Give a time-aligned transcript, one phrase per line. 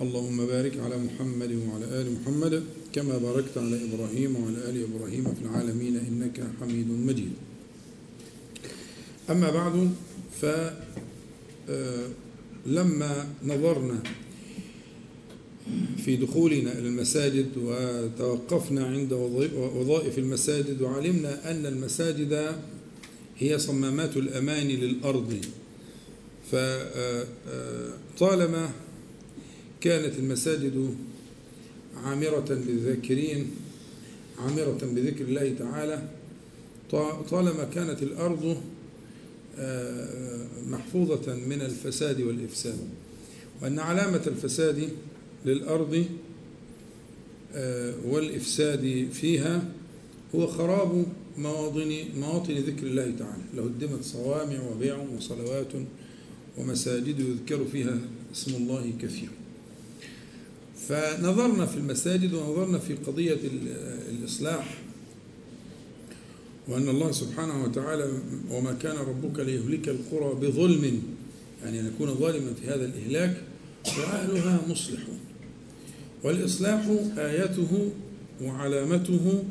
[0.00, 5.42] اللهم بارك على محمد وعلى آل محمد كما باركت على إبراهيم وعلى آل إبراهيم في
[5.42, 7.32] العالمين إنك حميد مجيد.
[9.30, 9.90] أما بعد
[12.66, 14.02] فلما نظرنا
[16.04, 19.12] في دخولنا إلى المساجد وتوقفنا عند
[19.52, 22.52] وظائف المساجد وعلمنا أن المساجد
[23.38, 25.44] هي صمامات الأمان للأرض.
[26.52, 28.70] فطالما
[29.80, 30.94] كانت المساجد
[32.04, 33.50] عامرة بالذاكرين
[34.38, 36.08] عامرة بذكر الله تعالى.
[37.30, 38.62] طالما كانت الأرض
[40.66, 42.78] محفوظة من الفساد والإفساد.
[43.62, 44.88] وأن علامة الفساد
[45.46, 46.04] للأرض
[48.04, 49.68] والإفساد فيها
[50.34, 51.06] هو خراب
[51.38, 53.42] مواطن مواطن ذكر الله تعالى.
[53.56, 55.72] لو هدمت صوامع وبيع وصلوات
[56.58, 57.98] ومساجد يذكر فيها
[58.34, 59.32] اسم الله كثيرا
[60.88, 63.38] فنظرنا في المساجد ونظرنا في قضية
[64.10, 64.78] الإصلاح
[66.68, 68.12] وأن الله سبحانه وتعالى
[68.50, 71.02] وما كان ربك ليهلك القرى بظلم
[71.64, 73.42] يعني أن يكون ظالما في هذا الإهلاك
[73.98, 75.18] وأهلها مصلحون.
[76.24, 76.86] والإصلاح
[77.18, 77.90] آيته
[78.42, 79.44] وعلامته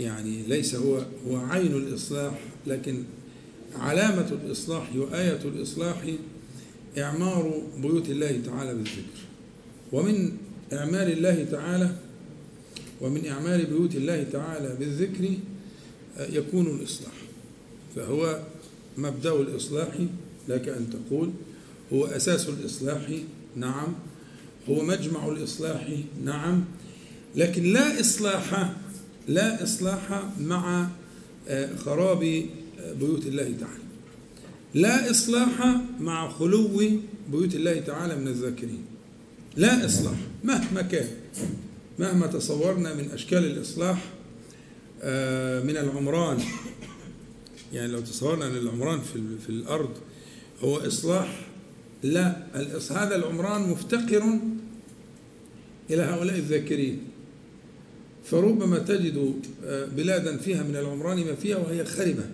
[0.00, 3.04] يعني ليس هو هو عين الإصلاح لكن
[3.76, 6.04] علامة الإصلاح وآية الإصلاح
[6.98, 9.23] إعمار بيوت الله تعالى بالذكر.
[9.94, 10.32] ومن
[10.72, 11.90] إعمال الله تعالى
[13.00, 15.24] ومن إعمال بيوت الله تعالى بالذكر
[16.18, 17.12] يكون الإصلاح.
[17.96, 18.42] فهو
[18.98, 19.98] مبدأ الإصلاح
[20.48, 21.30] لك أن تقول
[21.92, 23.10] هو أساس الإصلاح
[23.56, 23.94] نعم.
[24.68, 26.64] هو مجمع الإصلاح نعم.
[27.36, 28.74] لكن لا إصلاح
[29.28, 30.88] لا إصلاح مع
[31.84, 32.20] خراب
[33.00, 33.84] بيوت الله تعالى.
[34.74, 36.68] لا إصلاح مع خلو
[37.30, 38.93] بيوت الله تعالى من الذاكرين.
[39.56, 40.18] لا إصلاح.
[40.44, 41.08] مهما كان
[41.98, 44.04] مهما تصورنا من أشكال الإصلاح
[45.64, 46.38] من العمران.
[47.72, 49.90] يعني لو تصورنا أن العمران في, في الأرض
[50.60, 51.46] هو إصلاح
[52.02, 52.46] لا
[52.90, 54.38] هذا العمران مفتقر
[55.90, 56.98] إلى هؤلاء الذاكرين.
[58.24, 59.34] فربما تجد
[59.96, 62.24] بلادا فيها من العمران ما فيها وهي خربة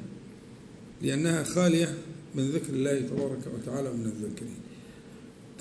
[1.02, 1.94] لأنها خالية
[2.34, 4.56] من ذكر الله تبارك وتعالى ومن الذاكرين.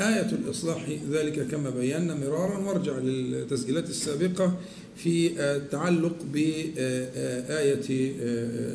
[0.01, 4.57] آية الإصلاح ذلك كما بينا مرارا وارجع للتسجيلات السابقة
[4.97, 7.87] في التعلق بآية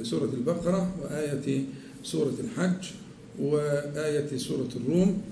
[0.03, 1.65] سورة البقرة وآية
[2.03, 2.87] سورة الحج
[3.39, 5.23] وآية سورة الروم.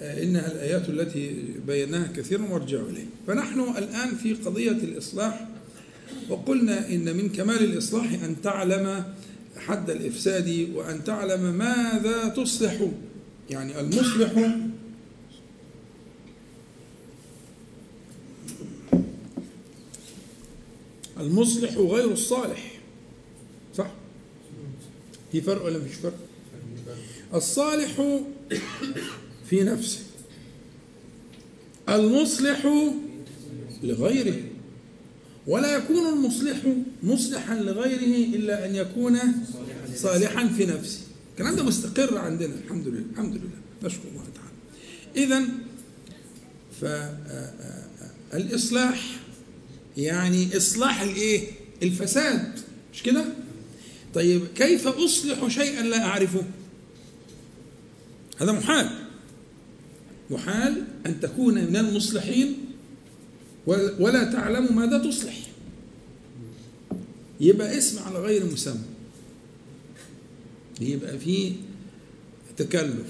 [0.00, 3.06] إنها الآيات التي بيناها كثيرا وارجعوا إليه.
[3.26, 5.48] فنحن الآن في قضية الإصلاح
[6.28, 9.04] وقلنا إن من كمال الإصلاح أن تعلم
[9.56, 12.88] حد الإفساد وأن تعلم ماذا تصلح
[13.50, 14.56] يعني المصلح
[21.20, 22.72] المصلح غير الصالح.
[23.76, 23.90] صح؟
[25.32, 26.18] في فرق ولا مفيش فرق؟
[27.34, 28.20] الصالح
[29.50, 30.00] في نفسه.
[31.88, 32.66] المصلح
[33.82, 34.42] لغيره.
[35.46, 36.56] ولا يكون المصلح
[37.02, 39.18] مصلحا لغيره إلا أن يكون
[39.94, 41.00] صالحا في نفسه.
[41.32, 42.54] الكلام ده مستقر عندنا.
[42.64, 43.04] الحمد لله.
[43.12, 43.50] الحمد لله.
[43.82, 44.50] نشكر الله تعالى.
[45.16, 45.48] اذا
[48.32, 49.20] فالاصلاح
[49.96, 51.48] يعني إصلاح الإيه؟
[51.82, 52.60] الفساد.
[52.94, 53.24] مش كده؟
[54.14, 56.42] طيب كيف أصلح شيئا لا أعرفه؟
[58.38, 58.90] هذا محال.
[60.30, 62.56] محال أن تكون من المصلحين
[63.98, 65.38] ولا تعلم ماذا تصلح.
[67.40, 68.80] يبقى اسم على غير مسمى.
[70.80, 71.52] يبقى فيه
[72.56, 73.06] تكلف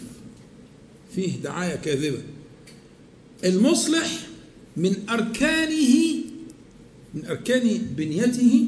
[1.14, 2.22] فيه دعاية كاذبة.
[3.44, 4.26] المصلح
[4.76, 6.05] من أركانه
[7.16, 8.64] من أركان بنيته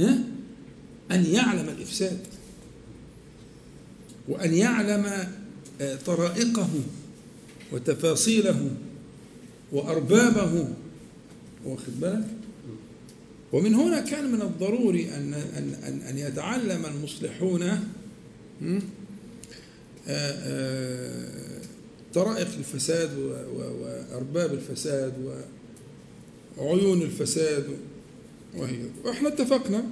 [0.00, 0.18] ها
[1.10, 2.18] أن يعلم الإفساد
[4.28, 5.28] وأن يعلم
[6.06, 6.70] طرائقه
[7.72, 8.70] وتفاصيله
[9.72, 10.68] وأربابه.
[11.64, 12.26] واخد بالك؟
[13.52, 17.60] ومن هنا كان من الضروري أن أن أن, أن يتعلم المصلحون
[22.14, 23.18] طرائق الفساد
[23.54, 25.12] وأرباب الفساد
[26.58, 27.66] وعيون الفساد
[28.56, 28.78] وهي.
[29.04, 29.84] وإحنا اتفقنا.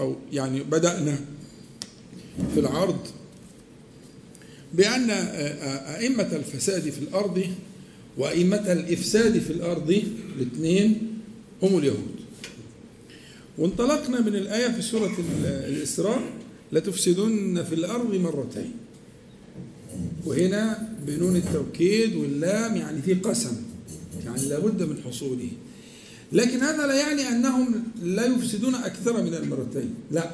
[0.00, 1.18] أو يعني بدأنا
[2.54, 2.98] في العرض
[4.74, 7.46] بأن أئمة الفساد في الأرض
[8.18, 10.02] وأئمة الإفساد في الأرض
[10.36, 11.20] الاثنين
[11.62, 12.14] هم اليهود.
[13.58, 16.22] وانطلقنا من الآية في سورة الإسراء
[16.72, 18.72] لتفسدن في الأرض مرتين.
[20.26, 23.56] وهنا بنون التوكيد واللام يعني في قسم.
[24.36, 25.48] يعني لابد من حصوله.
[26.32, 29.94] لكن هذا لا يعني أنهم لا يفسدون أكثر من المرتين.
[30.10, 30.30] لا.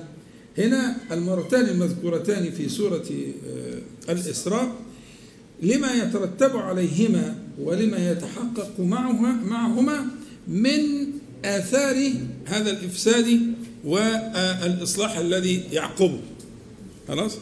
[0.59, 3.05] هنا المرتان المذكورتان في سورة
[3.49, 4.75] آه، الإسراء
[5.63, 10.07] لما يترتب عليهما ولما يتحقق معها معهما
[10.49, 11.07] من
[11.45, 12.13] آثار
[12.45, 13.41] هذا الإفساد
[13.85, 16.21] والإصلاح الذي يعقبه.
[17.09, 17.33] خلاص؟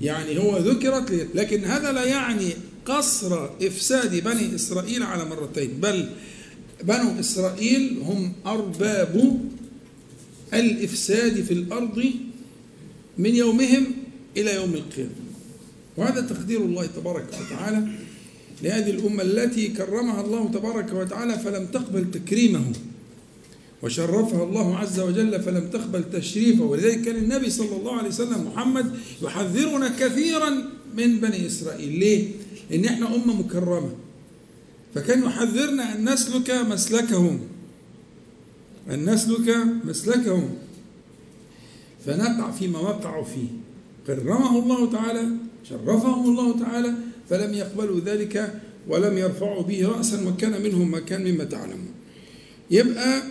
[0.00, 2.52] يعني هو ذكرت لكن هذا لا يعني
[2.86, 5.70] قصر إفساد بني إسرائيل على مرتين.
[5.80, 6.08] بل
[6.84, 9.40] بنو إسرائيل هم أرباب
[10.54, 12.04] الإفساد في الأرض
[13.18, 13.86] من يومهم
[14.36, 15.10] إلى يوم القيامة.
[15.96, 17.88] وهذا تقدير الله تبارك وتعالى
[18.62, 22.72] لهذه الأمة التي كرمها الله تبارك وتعالى فلم تقبل تكريمه
[23.82, 26.64] وشرفها الله عز وجل فلم تقبل تشريفه.
[26.64, 28.86] ولذلك كان النبي صلى الله عليه وسلم محمد
[29.22, 30.50] يحذرنا كثيرا
[30.96, 31.98] من بني إسرائيل.
[31.98, 32.28] ليه؟
[32.70, 33.90] لأن إحنا أمة مكرمة.
[34.94, 37.40] فكان يحذرنا أن نسلك مسلكهم.
[38.90, 40.50] أن نسلك مسلكهم.
[42.06, 43.48] فنقع فيما وقعوا فيه.
[44.06, 45.28] كرمه الله تعالى
[45.68, 46.94] شرفهم الله تعالى
[47.30, 51.94] فلم يقبلوا ذلك ولم يرفعوا به رأسا وكان منهم ما كان مما تعلمون.
[52.70, 53.22] يبقى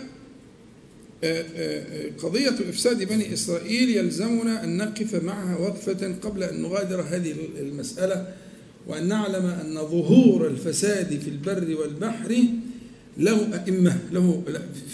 [1.24, 7.34] آه، آه، قضية إفساد بني إسرائيل يلزمنا أن نقف معها وقفة قبل أن نغادر هذه
[7.60, 8.34] المسألة.
[8.86, 12.44] وأن نعلم أن ظهور الفساد في البر والبحر
[13.18, 14.42] له أئمة له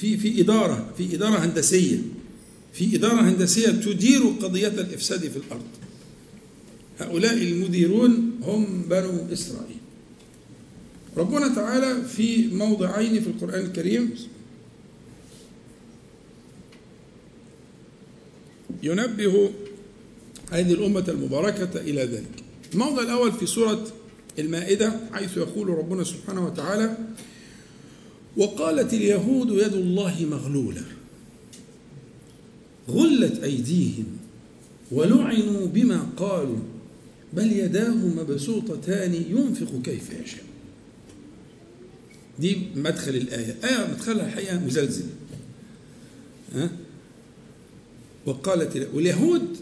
[0.01, 1.99] في في إدارة في إدارة هندسية
[2.73, 5.67] في إدارة هندسية تدير قضية الإفساد في الأرض.
[6.99, 9.77] هؤلاء المديرون هم بنو إسرائيل.
[11.17, 14.15] ربنا تعالى في موضعين في القرآن الكريم
[18.83, 19.51] ينبه
[20.51, 22.40] هذه الأمة المباركة إلى ذلك.
[22.75, 23.87] الموضع الأول في سورة
[24.39, 26.97] المائدة حيث يقول ربنا سبحانه وتعالى
[28.37, 30.83] وقالت اليهود يد الله مغلولة
[32.89, 34.07] غلت أيديهم
[34.93, 36.59] ولعنوا بما قالوا
[37.33, 40.45] بل يداه مبسوطتان ينفق كيف يشاء.
[42.39, 43.57] دي مدخل الآية.
[43.65, 45.07] آية مدخلها الحقيقة مزلزل.
[46.55, 46.71] ها؟
[48.27, 49.57] وقالت واليهود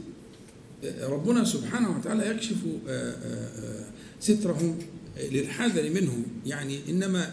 [1.03, 2.57] ربنا سبحانه وتعالى يكشف
[2.89, 3.85] آه، آه، آه،
[4.21, 4.79] سترهم
[5.31, 6.23] للحذر منهم.
[6.47, 7.31] يعني إنما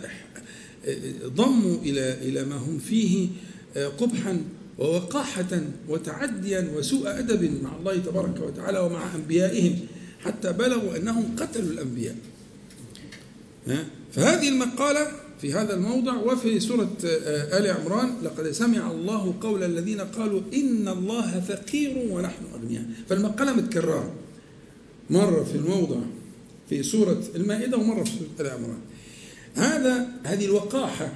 [1.25, 3.27] ضموا إلى إلى ما هم فيه
[3.75, 4.41] قبحا
[4.77, 9.79] ووقاحة وتعديا وسوء أدب مع الله تبارك وتعالى ومع أنبيائهم
[10.23, 12.15] حتى بلغوا أنهم قتلوا الأنبياء.
[14.11, 20.01] فهذه المقالة في هذا الموضع وفي سورة آه، آل عمران لقد سمع الله قول الذين
[20.01, 22.85] قالوا إن الله فقير ونحن أغنياء.
[23.09, 24.13] فالمقالة متكررة.
[25.09, 25.99] مرة في الموضع
[26.69, 28.79] في سورة المائدة ومرة في سورة آل عمران.
[29.55, 31.13] هذا هذه الوقاحة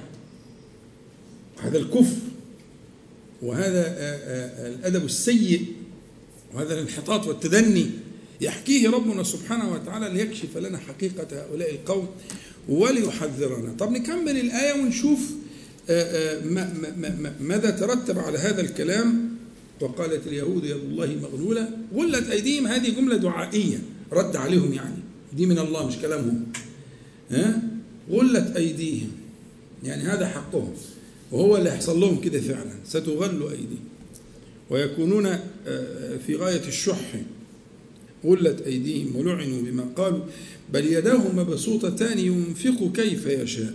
[1.58, 2.16] هذا الكفر
[3.42, 5.66] وهذا آه، آه، الأدب السيء
[6.54, 7.86] وهذا الانحطاط والتدني
[8.40, 12.08] يحكيه ربنا سبحانه وتعالى ليكشف لنا حقيقة هؤلاء القوم.
[12.68, 13.74] وليحذرنا.
[13.78, 15.30] طب نكمل الآية ونشوف
[15.90, 19.30] آه، آه، ماذا ترتب على هذا الكلام؟
[19.80, 22.66] وقالت اليهود يد الله مغلولة غلت أيديهم.
[22.66, 23.78] هذه جملة دعائية
[24.12, 24.96] رد عليهم يعني.
[25.36, 26.46] دي من الله مش كلامهم.
[27.30, 27.62] ها؟
[28.10, 29.10] غلت أيديهم.
[29.84, 30.72] يعني هذا حقهم.
[31.32, 32.72] وهو اللي يحصل لهم كده فعلا.
[32.86, 33.84] ستغل أيديهم.
[34.70, 37.14] ويكونون آه، في غاية الشح.
[38.24, 40.24] غلت أيديهم ولعنوا بما قالوا.
[40.72, 43.74] بل يداه مبسوطتان ينفق كيف يشاء.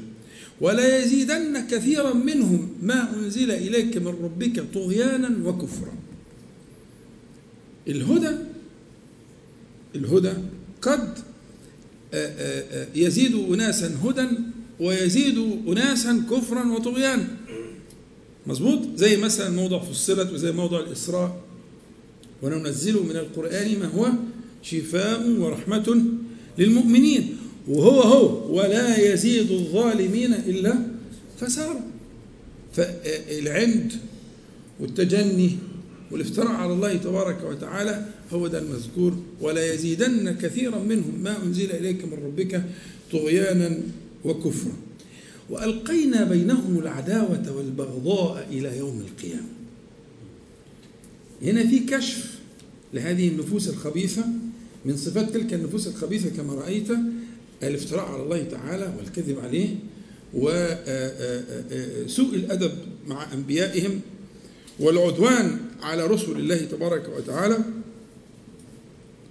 [0.62, 5.94] ولا يزيدن كثيرا منهم ما أنزل إليك من ربك طغيانا وكفرا.
[7.88, 8.36] الهدى
[9.96, 10.34] الهدى
[10.82, 11.18] قد
[12.96, 14.28] يزيد أناسا هدى
[14.80, 15.38] ويزيد
[15.68, 17.28] أناسا كفرا وطغيانا.
[18.48, 21.44] مظبوط؟ زي مثلا موضع فصلت وزي موضع الإسراء.
[22.42, 24.12] وننزل من القرآن ما هو
[24.64, 26.04] شفاء ورحمة
[26.58, 27.38] للمؤمنين.
[27.68, 30.76] وهو هو ولا يزيد الظالمين إلا
[31.42, 31.80] خسارة.
[32.74, 33.94] فالعند
[34.80, 35.58] والتجني
[36.12, 39.18] والافتراء على الله تبارك وتعالى هو ده المذكور.
[39.42, 42.64] ولا يزيدن كثيرا منهم ما أنزل إليك من ربك
[43.12, 43.78] طغيانا
[44.26, 44.74] وكفرا.
[45.50, 49.50] وألقينا بينهم العداوة والبغضاء إلى يوم القيامة.
[51.42, 52.40] هنا في كشف
[52.94, 54.26] لهذه النفوس الخبيثة.
[54.86, 56.88] من صفات تلك النفوس الخبيثة كما رأيت
[57.64, 59.76] الافتراء على الله تعالى والكذب عليه
[60.34, 60.86] وسوء
[62.36, 62.72] الأدب
[63.08, 64.02] مع أنبيائهم
[64.80, 67.58] والعدوان على رسل الله تبارك وتعالى.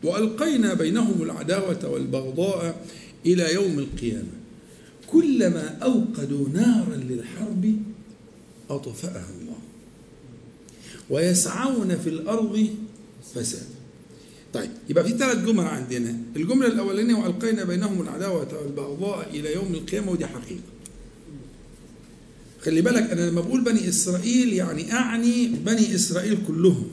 [0.04, 2.86] وألقينا بينهم العداوة والبغضاء
[3.26, 4.32] إلى يوم القيامة.
[5.06, 7.76] كلما أوقدوا نارا للحرب
[8.70, 9.58] أطفأها الله.
[11.10, 12.68] ويسعون في الأرض
[13.34, 13.73] فسادا.
[14.54, 16.16] طيب يبقى في ثلاث جمل عندنا.
[16.36, 20.60] الجملة الأولانية وألقينا بينهم العداوة والبغضاء إلى يوم القيامة ودي حقيقة.
[22.62, 26.88] خلي بالك أنا لما بقول بني إسرائيل يعني أعني بني إسرائيل كلهم.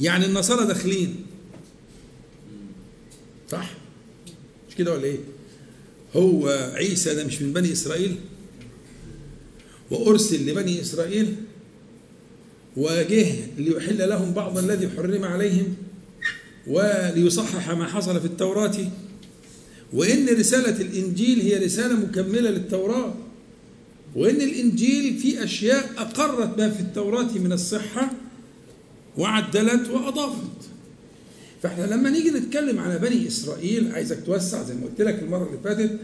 [0.00, 1.16] يعني النصارى داخلين.
[3.50, 3.74] صح؟
[4.68, 5.18] مش كده ولا إيه؟
[6.16, 8.16] هو عيسى ده مش من بني إسرائيل؟
[9.90, 11.36] وأرسل لبني إسرائيل
[12.76, 15.74] وجه ليحل لهم بعض الذي حرم عليهم.
[16.66, 18.76] وليصحح ما حصل في التوراة
[19.92, 23.14] وإن رسالة الإنجيل هي رسالة مكملة للتوراة
[24.16, 28.10] وإن الإنجيل فيه أشياء أقرت بها في التوراة من الصحة
[29.18, 30.50] وعدلت وأضافت
[31.62, 35.58] فإحنا لما نيجي نتكلم على بني إسرائيل عايزك توسع زي ما قلت لك المرة اللي
[35.64, 35.98] فاتت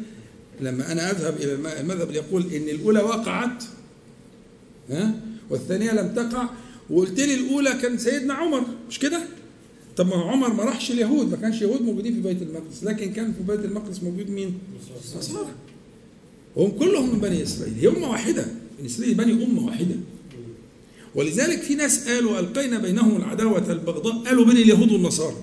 [0.61, 3.65] لما أنا أذهب إلى المذهب اللي يقول إن الأولى وقعت
[4.91, 5.15] ها
[5.51, 6.49] والثانية لم تقع
[6.91, 9.21] وقلت لي الأولى كان سيدنا عمر مش كده؟
[9.99, 13.33] طب ما عمر ما راحش اليهود ما كانش يهود موجودين في بيت المقدس لكن كان
[13.33, 14.59] في بيت المقدس موجود مين؟
[15.19, 15.49] نصارى
[16.57, 18.47] وهم كلهم من بني إسرائيل هي أمة واحدة.
[18.79, 19.95] بني إسرائيل بني أمة واحدة.
[21.15, 25.37] ولذلك في ناس قالوا ألقينا بينهم العداوة البغضاء قالوا بين اليهود والنصارى.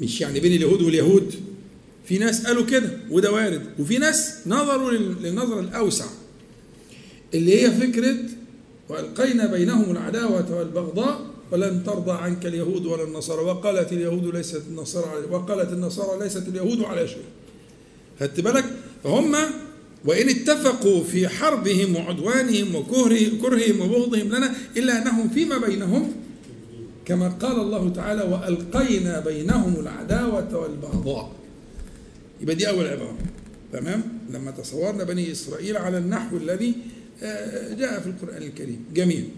[0.00, 1.34] مش يعني بين اليهود واليهود.
[2.06, 6.06] في ناس قالوا كده وده وارد وفي ناس نظروا للنظر الأوسع
[7.34, 8.16] اللي هي فكرة
[8.88, 13.42] وألقينا بينهم العداوة والبغضاء ولن ترضى عنك اليهود ولا النصارى.
[13.42, 17.24] وقالت اليهود ليست النصارى على وقالت النصارى ليست اليهود على شيء.
[18.20, 18.64] خدت بالك؟
[19.04, 19.36] فهم
[20.04, 26.12] وإن اتفقوا في حربهم وعدوانهم وكرههم وبغضهم لنا إلا أنهم فيما بينهم
[27.04, 31.32] كما قال الله تعالى وألقينا بينهم العداوة والبغضاء.
[32.40, 33.18] يبقى دي أول عبارة.
[33.72, 36.74] تمام؟ لما تصورنا بني إسرائيل على النحو الذي
[37.78, 38.84] جاء في القرآن الكريم.
[38.94, 39.28] جميل.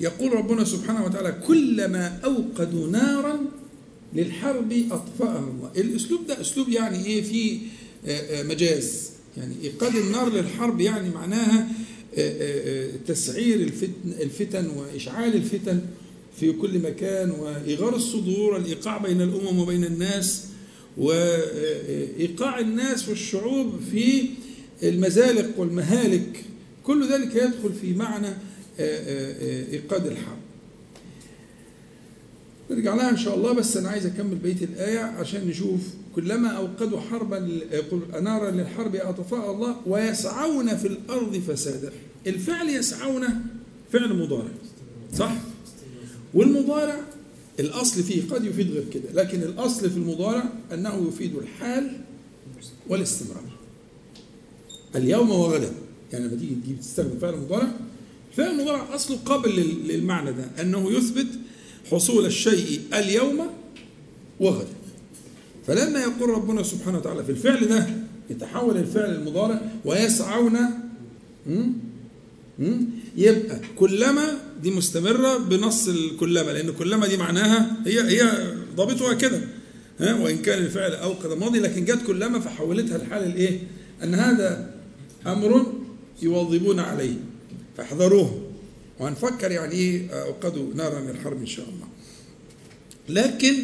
[0.00, 3.38] يقول ربنا سبحانه وتعالى كلما أوقدوا نارا
[4.14, 5.70] للحرب أطفأها الله.
[5.76, 7.58] الأسلوب ده أسلوب يعني إيه؟ في
[8.44, 9.10] مجاز.
[9.36, 11.68] يعني إيقاد النار للحرب يعني معناها
[13.06, 15.80] تسعير الفتن, الفتن وإشعال الفتن
[16.40, 20.44] في كل مكان وإغار الصدور والإيقاع بين الأمم وبين الناس
[20.98, 24.24] وإيقاع الناس والشعوب في
[24.82, 26.44] المزالق والمهالك.
[26.84, 28.28] كل ذلك يدخل في معنى
[28.78, 30.38] إيقاد الحرب.
[32.70, 35.80] نرجع لها إن شاء الله بس أنا عايز أكمل بيت الآية عشان نشوف
[36.14, 37.38] كلما أوقدوا حربا
[38.20, 41.92] نارا للحرب أطفاء الله ويسعون في الأرض فسادا.
[42.26, 43.26] الفعل يسعون
[43.92, 44.50] فعل مضارع
[45.14, 45.36] صح؟
[46.34, 47.00] والمضارع
[47.60, 52.00] الأصل فيه قد يفيد غير كده لكن الأصل في المضارع أنه يفيد الحال
[52.88, 53.42] والاستمرار.
[54.96, 55.70] اليوم وغدا
[56.12, 57.68] يعني لما تيجي تستخدم فعل مضارع
[58.36, 59.50] فعل المضارع أصله قابل
[59.88, 61.26] للمعنى ده أنه يثبت
[61.90, 63.40] حصول الشيء اليوم
[64.40, 64.68] وغدا
[65.66, 67.86] فلما يقول ربنا سبحانه وتعالى في الفعل ده
[68.30, 70.56] يتحول الفعل المضارع ويسعون
[73.16, 74.24] يبقى كلما
[74.62, 79.40] دي مستمرة بنص الكلما لأن كلما دي معناها هي هي ضابطها كده
[80.00, 83.58] ها وإن كان الفعل أوقد ماضي لكن جت كلما فحولتها الحال الإيه؟
[84.04, 84.70] أن هذا
[85.26, 85.72] أمر
[86.22, 87.14] يواظبون عليه.
[87.76, 88.52] فاحذروه
[88.98, 91.86] وهنفكر يعني إيه اوقدوا نارا من الحرب إن شاء الله.
[93.08, 93.54] لكن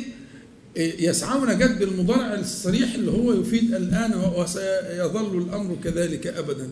[0.76, 6.70] يسعون جد بالمضارع الصريح اللي هو يفيد الآن وسيظل الأمر كذلك ابدا.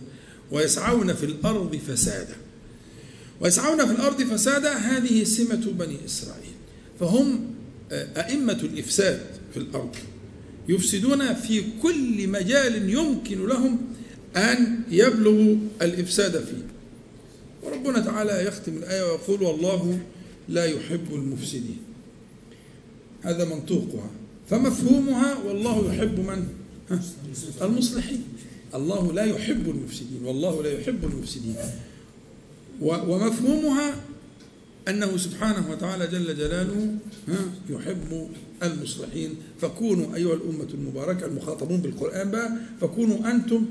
[0.53, 2.37] ويسعون في الأرض فسادا.
[3.41, 6.53] ويسعون في الأرض فسادا هذه سمة بني إسرائيل.
[7.01, 7.41] فهم
[7.93, 9.21] أئمة الإفساد
[9.55, 9.97] في الأرض
[10.69, 13.79] يفسدون في كل مجال يمكن لهم
[14.37, 16.80] أن يبلغوا الإفساد فيه.
[17.63, 19.99] وربنا تعالى يختم الآية ويقول والله
[20.49, 21.79] لا يحب المفسدين.
[23.23, 24.11] هذا منطوقها.
[24.51, 26.47] فمفهومها والله يحب من؟
[27.63, 28.23] المصلحين.
[28.75, 30.25] الله لا يحب المفسدين.
[30.25, 31.57] والله لا يحب المفسدين.
[32.81, 33.95] ومفهومها
[34.89, 36.95] أنه سبحانه وتعالى جل جلاله
[37.71, 38.29] يحب
[38.63, 39.35] المصلحين.
[39.61, 43.67] فكونوا أيها الأمة المباركة المخاطبون بالقرآن بقى فكونوا أنتم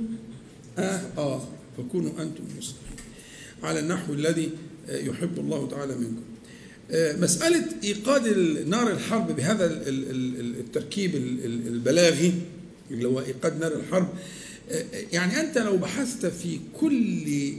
[0.77, 1.41] آه, آه
[1.77, 2.89] فكونوا أنتم المصلحين
[3.63, 4.49] على النحو الذي
[4.89, 6.29] يحب الله تعالى منكم.
[6.91, 8.27] آه، مسألة إيقاد
[8.67, 9.83] نار الحرب بهذا
[10.59, 12.33] التركيب البلاغي
[12.91, 14.07] اللي هو إيقاد نار الحرب
[14.69, 17.53] آه، يعني أنت لو بحثت في كل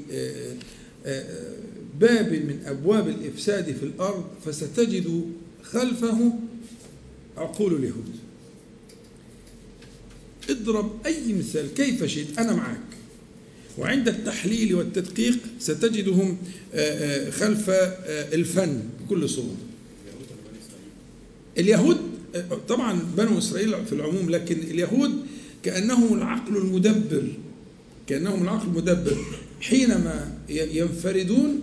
[1.07, 1.57] آه،
[2.01, 5.25] باب من أبواب الإفساد في الأرض فستجد
[5.63, 6.33] خلفه
[7.37, 8.17] عقول اليهود.
[10.51, 12.81] اضرب أي مثال كيف شئت أنا معك.
[13.79, 16.37] وعند التحليل والتدقيق ستجدهم
[17.31, 17.71] خلف
[18.11, 19.57] الفن بكل صورة.
[21.59, 21.97] اليهود
[22.69, 25.13] طبعا بنو إسرائيل في العموم لكن اليهود
[25.63, 27.23] كأنهم العقل المدبر
[28.07, 29.25] كأنهم العقل المدبر.
[29.61, 31.61] حينما ينفردون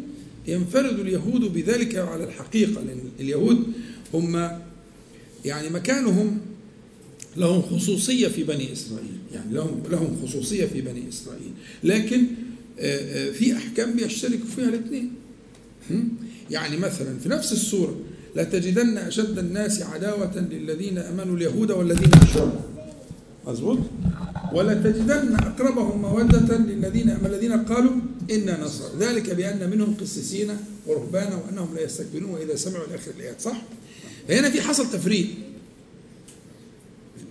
[0.48, 3.64] ينفرد اليهود بذلك على الحقيقة لأن اليهود
[4.14, 4.52] هم
[5.46, 6.40] يعني مكانهم
[7.38, 9.17] لهم خصوصية في بني إسرائيل.
[9.34, 11.52] يعني لهم لهم خصوصية في بني إسرائيل.
[11.84, 12.24] لكن
[13.34, 15.12] في أحكام بيشتركوا فيها الاثنين.
[16.52, 18.00] يعني مثلا في نفس السورة
[18.36, 22.62] لتجدن أشد الناس عداوة للذين أمنوا اليهود والذين أشركوا.
[23.48, 23.80] مظبوط؟
[24.54, 27.92] ولتجدن أقربهم مودة للذين الذين قالوا
[28.32, 30.50] إنا نصر ذلك بأن منهم قسيسين
[30.88, 33.42] ورهبانا وأنهم لا يستكبرون وإذا سمعوا الآخر الآيات.
[33.42, 33.62] صح؟
[34.28, 35.28] فهنا في حصل تفريق.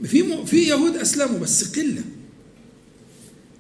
[0.05, 2.03] في في يهود أسلموا بس قلة.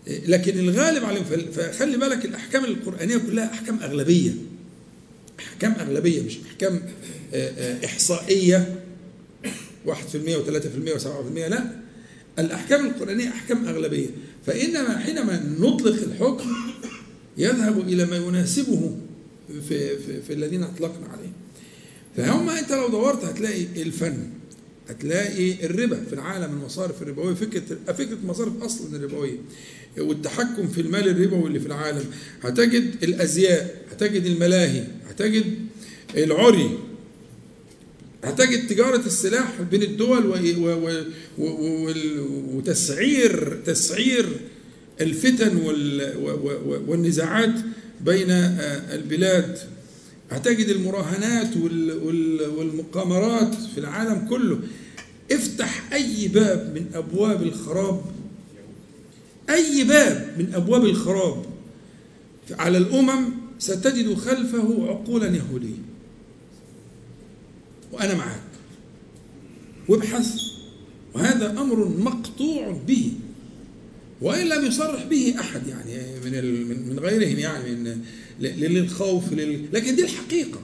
[0.08, 4.30] لكن الغالب عليهم فخلي بالك الأحكام القرآنية كلها أحكام أغلبية.
[5.40, 6.82] أحكام أغلبية مش أحكام
[7.34, 8.82] آه، آه، إحصائية.
[9.86, 11.70] 1% و3% و7% لا.
[12.38, 14.08] الأحكام القرآنية أحكام أغلبية.
[14.46, 16.52] فإنما حينما نطلق الحكم
[17.38, 18.96] يذهب إلى ما يناسبه
[19.68, 21.32] في, في, في الذين أطلقنا عليه.
[22.16, 24.35] فهم أنت لو دورت هتلاقي الفن.
[24.88, 27.34] هتلاقي الربا في العالم المصارف الربوية.
[27.34, 29.36] فكرة فكرة المصارف أصلا الربوية.
[29.98, 32.04] والتحكم في المال الربوي اللي في العالم.
[32.42, 35.44] هتجد الأزياء هتجد الملاهي هتجد
[36.16, 36.78] العري
[38.24, 40.26] هتجد تجارة السلاح بين الدول
[42.54, 44.28] وتسعير تسعير
[45.00, 45.56] الفتن
[46.86, 47.54] والنزاعات
[48.00, 49.58] بين البلاد.
[50.30, 51.56] هتجد المراهنات
[52.56, 54.58] والمقامرات في العالم كله
[55.32, 58.02] افتح أي باب من أبواب الخراب
[59.50, 61.44] أي باب من أبواب الخراب
[62.50, 63.24] على الأمم
[63.58, 65.86] ستجد خلفه عقولا يهودية
[67.92, 68.40] وأنا معك.
[69.88, 70.40] وابحث.
[71.14, 73.12] وهذا أمر مقطوع به.
[74.20, 78.04] وإن لم يصرح به أحد يعني من من غيرهم يعني من
[78.40, 79.64] للخوف لل...
[79.72, 80.60] لكن دي الحقيقة.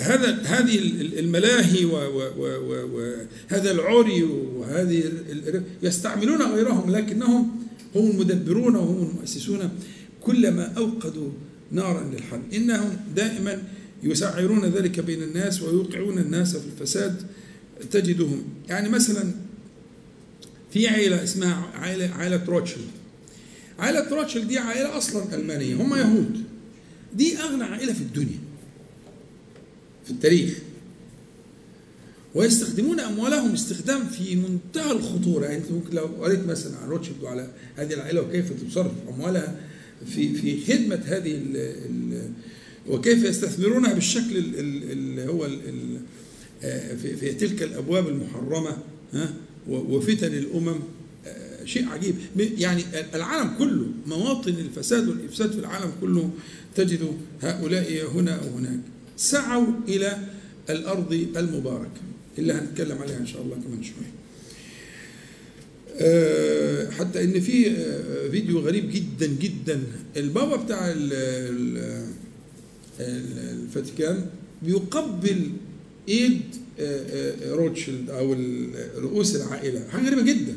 [0.00, 0.78] هذا هذه
[1.18, 5.12] الملاهي وهذا العري وهذه
[5.82, 7.50] يستعملون غيرهم لكنهم
[7.94, 9.70] هم المدبرون وهم المؤسسون
[10.20, 11.30] كلما أوقدوا
[11.72, 12.42] نارا للحرب.
[12.54, 13.62] إنهم دائما
[14.02, 17.22] يسعرون ذلك بين الناس ويوقعون الناس في الفساد
[17.90, 18.44] تجدهم.
[18.68, 19.30] يعني مثلا
[20.72, 22.99] في عائلة اسمها عائلة عائلة روتشيلد.
[23.80, 26.44] عائلة روتشيلد دي عائلة أصلا ألمانية هم يهود.
[27.14, 28.38] دي أغنى عائلة في الدنيا
[30.04, 30.58] في التاريخ.
[32.34, 35.44] ويستخدمون أموالهم استخدام في منتهى الخطورة.
[35.44, 39.56] يعني أنت ممكن لو قريت مثلا عن روتشيلد وعلى هذه العائلة وكيف تصرف أموالها
[40.06, 42.30] في في خدمة هذه ال ال
[42.88, 45.48] وكيف يستثمرونها بالشكل اللي هو
[46.62, 48.76] آه، في, في تلك الأبواب المحرمة
[49.12, 49.34] ها
[49.68, 50.80] وفتن الأمم.
[51.64, 52.14] شيء عجيب.
[52.36, 56.30] يعني العالم كله مواطن الفساد والإفساد في العالم كله
[56.74, 58.80] تجد هؤلاء هنا أو هناك.
[59.16, 60.18] سعوا إلى
[60.70, 62.00] الأرض المباركة
[62.38, 64.12] اللي هنتكلم عليها إن شاء الله كمان شوية
[66.02, 67.76] آه، حتى إن في
[68.30, 69.80] فيديو غريب جدا جدا.
[70.16, 70.94] البابا بتاع
[73.00, 74.26] الفاتيكان
[74.62, 75.50] بيقبل
[76.08, 76.40] إيد
[76.80, 78.36] آه، آه، روتشيلد أو
[78.96, 79.88] رؤوس العائلة.
[79.88, 80.54] حاجة غريبة جدا.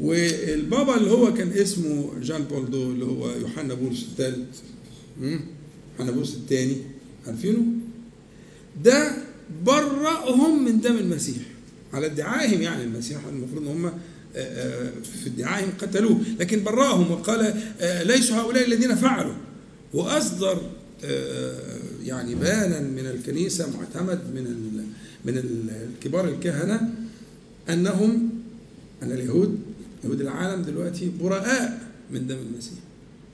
[0.00, 4.58] والبابا اللي هو كان اسمه Jean Paul deux اللي هو يوحنا بولس الثالث.
[5.20, 6.76] يوحنا بولس الثاني.
[7.26, 7.64] عارفينه؟
[8.84, 9.12] ده
[9.64, 11.42] برأهم من دم المسيح.
[11.92, 13.92] على ادعائهم يعني المسيح المفروض إن هم
[14.36, 14.90] آه،
[15.22, 16.20] في ادعائهم قتلوه.
[16.40, 17.54] لكن برأهم وقال
[18.06, 19.34] ليسوا هؤلاء الذين فعلوا.
[19.94, 20.60] وأصدر
[22.04, 24.66] يعني بيانا من الكنيسة معتمد من
[25.24, 26.94] من الكبار الكهنة
[27.68, 28.30] أنهم
[29.02, 29.58] أن اليهود
[30.06, 32.78] يهود العالم دلوقتي براء من دم المسيح.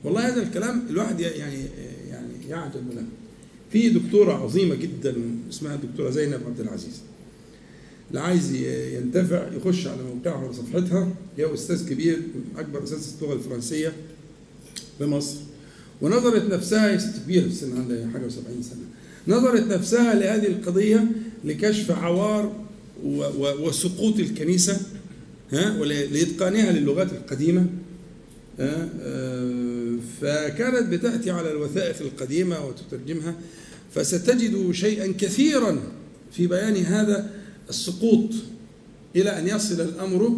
[0.04, 1.64] والله هذا الكلام الواحد يعني
[2.10, 3.02] يعني يعجب له.
[3.72, 5.14] في دكتورة عظيمة جدا
[5.50, 7.00] اسمها الدكتورة زينب عبد العزيز.
[8.10, 8.54] اللي عايز
[8.94, 12.18] ينتفع يخش على موقعها وصفحتها هي أستاذ كبير
[12.56, 13.92] أكبر أستاذ اللغة الفرنسية
[14.98, 15.36] في مصر
[16.00, 18.86] ونظرت نفسها ست كبيرة في السن عندها حاجة و70 سنة.
[19.28, 21.06] نظرت نفسها لهذه القضية
[21.44, 22.52] لكشف عوار
[23.60, 24.80] وسقوط الكنيسة.
[25.52, 27.66] ولإتقانها للغات القديمة.
[28.58, 28.88] ها
[30.20, 33.34] فكانت بتأتي على الوثائق القديمة وتترجمها.
[33.94, 35.78] فستجد شيئا كثيرا
[36.32, 37.30] في بيان هذا
[37.68, 38.30] السقوط
[39.16, 40.36] إلى أن يصل الأمر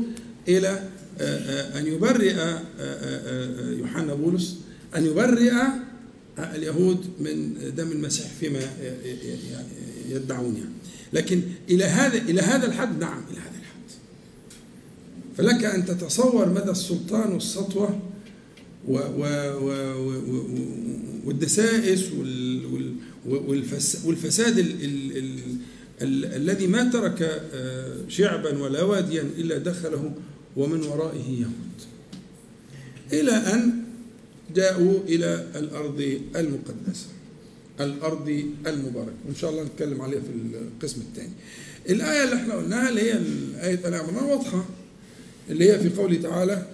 [0.49, 0.83] إلى
[1.79, 2.35] أن يبرئ
[3.79, 4.57] يوحنا بولس
[4.97, 5.53] أن يبرئ
[6.39, 8.61] اليهود من دم المسيح فيما
[10.11, 10.75] يدعون يعني
[11.13, 13.64] لكن إلى هذا إلى هذا الحد نعم إلى هذا الحد.
[15.37, 18.01] فلك أن تتصور مدى السلطان والسطوة
[18.89, 19.25] و و
[19.59, 20.21] و
[21.25, 22.11] والدسائس
[24.05, 25.39] والفساد ال ال ال
[26.03, 27.43] ال الذي ما ترك
[28.09, 30.13] شعبا ولا واديا إلا دخله
[30.57, 31.79] ومن ورائه يهود
[33.13, 33.73] إلى أن
[34.55, 37.07] جاءوا إلى الأرض المقدسة
[37.81, 39.15] الأرض المباركة.
[39.27, 40.29] وإن شاء الله نتكلم عليها في
[40.75, 41.33] القسم الثاني.
[41.91, 43.19] الآية اللي إحنا قلناها اللي هي
[43.63, 44.65] آية عمران واضحة.
[45.51, 46.67] اللي هي في قوله تعالى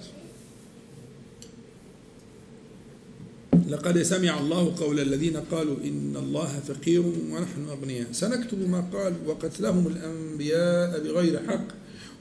[3.69, 8.07] لقد سمع الله قول الذين قالوا إن الله فقير ونحن أغنياء.
[8.13, 11.67] سنكتب ما قال وقتلهم الأنبياء بغير حق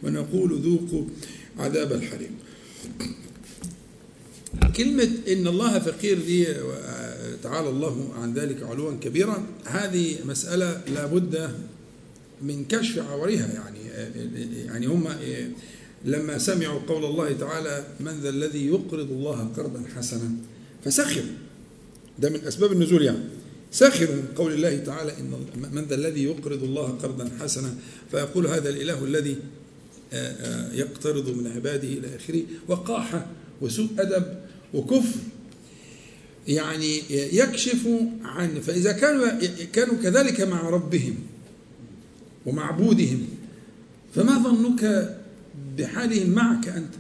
[0.03, 1.05] ونقول ذوقوا
[1.59, 2.31] عذاب الحريق.
[4.75, 6.45] كلمة إن الله فقير دي
[7.43, 11.49] تعالى الله عن ذلك علوا كبيرا هذه مسألة لابد
[12.41, 13.79] من كشف عورها يعني
[14.65, 15.07] يعني هم
[16.05, 20.31] لما سمعوا قول الله تعالى من ذا الذي يقرض الله قرضا حسنا
[20.85, 21.35] فسخروا.
[22.19, 23.23] ده من أسباب النزول يعني.
[23.71, 25.33] سخروا من قول الله تعالى إن
[25.71, 27.75] من ذا الذي يقرض الله قرضا حسنا
[28.12, 29.38] فيقول هذا الإله الذي
[30.73, 33.27] يقترض من عباده إلى آخره وقاحة
[33.62, 34.25] وسوء أدب
[34.73, 35.19] وكفر.
[36.47, 37.88] يعني يكشف
[38.23, 39.27] عن فإذا كانوا
[39.73, 41.15] كانوا كذلك مع ربهم
[42.45, 43.27] ومعبودهم
[44.15, 45.15] فما ظنك
[45.79, 46.93] بحالهم معك أنت.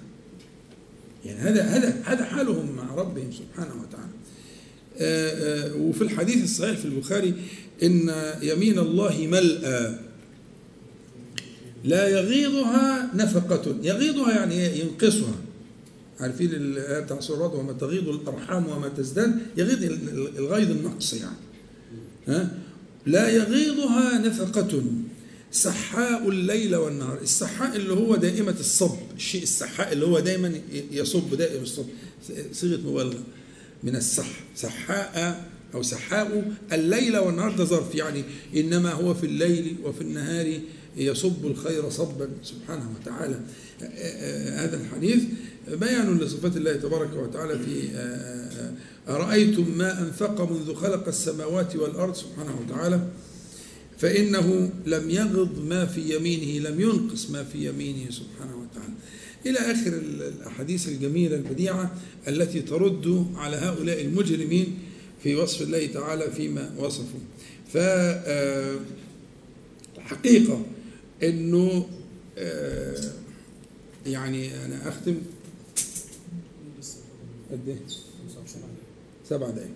[1.25, 4.09] يعني هذا هذا هذا حالهم مع ربهم سبحانه وتعالى.
[5.75, 7.33] وفي الحديث الصحيح في البخاري
[7.83, 9.99] إن يمين الله ملأى.
[11.83, 13.75] لا يغيضها نفقة.
[13.83, 15.35] يغيضها يعني ينقصها.
[16.19, 19.39] عارفين الآية بتاع سورة وما تغيض الأرحام وما تزداد.
[19.57, 19.83] يغيض
[20.37, 21.35] الغيض النقص يعني.
[22.27, 22.51] ها؟
[23.05, 24.83] لا يغيضها نفقة.
[25.51, 27.17] سحاء الليل والنهار.
[27.21, 31.85] السحاء اللي هو دائمة الصب الشيء السحاء اللي هو دائما يصب دائم الصب
[32.53, 33.23] صيغة مبالغة.
[33.83, 37.51] من السح سحاء أو سحاء الليل والنهار.
[37.55, 38.23] ده ظرف يعني
[38.55, 40.59] إنما هو في الليل وفي النهار
[40.97, 42.29] يصب الخير صبا.
[42.43, 43.39] سبحانه وتعالى.
[44.63, 45.23] هذا الحديث
[45.67, 47.89] بيان لصفات الله تبارك وتعالى في
[49.07, 53.07] أرأيتم ما أنفق منذ خلق السماوات والأرض؟ سبحانه وتعالى.
[53.99, 58.93] فإنه لم يغض ما في يمينه لم ينقص ما في يمينه سبحانه وتعالى.
[59.45, 61.95] إلى آخر الأحاديث الجميلة البديعة
[62.27, 64.77] التي ترد على هؤلاء المجرمين
[65.23, 67.19] في وصف الله تعالى فيما وصفوا.
[69.97, 70.65] فالحقيقة
[71.23, 71.89] أنه
[74.05, 75.15] يعني أنا أختم.
[77.51, 77.79] قد إيه؟
[79.29, 79.69] سبع دقائق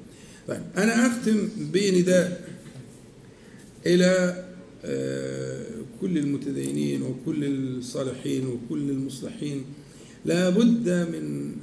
[0.48, 2.53] طيب أنا أختم بنداء.
[3.86, 4.44] إلى
[6.02, 9.66] كل المتدينين وكل الصالحين وكل المصلحين.
[10.26, 11.56] لا بد من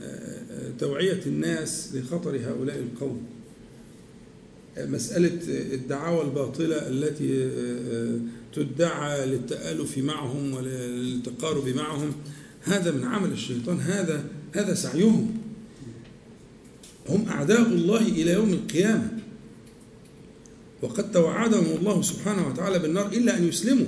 [0.78, 3.22] توعية الناس لخطر هؤلاء القوم.
[4.78, 5.38] مسألة
[5.74, 7.50] الدعاوى الباطلة التي
[8.54, 12.12] تدعى للتآلف معهم وللتقارب معهم
[12.62, 15.38] هذا من عمل الشيطان هذا هذا سعيهم.
[17.09, 19.19] هم أعداء الله إلى يوم القيامة.
[20.83, 23.87] وقد توعدهم الله سبحانه وتعالى بالنار إلا أن يسلموا.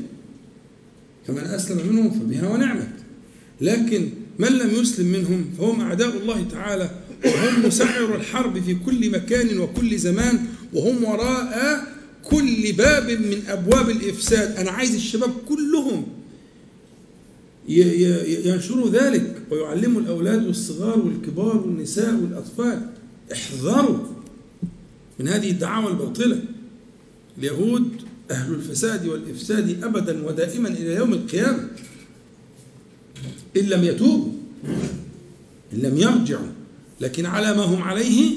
[1.27, 2.93] فمن أسلم منهم فبها ونعمت.
[3.61, 6.91] لكن من لم يسلم منهم فهم أعداء الله تعالى
[7.25, 11.85] وهم مسعر الحرب في كل مكان وكل زمان وهم وراء
[12.25, 14.57] كل باب من أبواب الإفساد.
[14.57, 16.07] أنا عايز الشباب كلهم
[18.45, 22.87] ينشروا ذلك ويعلموا الأولاد والصغار والكبار والنساء والأطفال.
[23.33, 23.99] احذروا
[25.19, 26.43] من هذه الدعاوى الباطلة.
[27.39, 31.69] اليهود أهل الفساد والإفساد أبدا ودائما إلى يوم القيامة.
[33.57, 34.33] إن لم يتوبوا
[35.73, 36.53] إن لم يرجعوا
[37.01, 38.33] لكن على ما هم عليه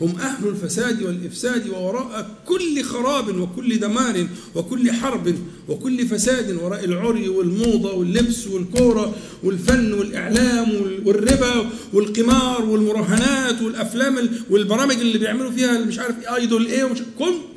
[0.00, 5.34] هم أهل الفساد والإفساد ووراء كل خراب وكل دمار وكل حرب
[5.68, 10.68] وكل فساد وراء العري والموضة واللبس والكورة والفن والإعلام
[11.06, 16.98] والربا والقمار والمراهنات والأفلام والبرامج اللي بيعملوا فيها مش عارف إيدول إيه ومش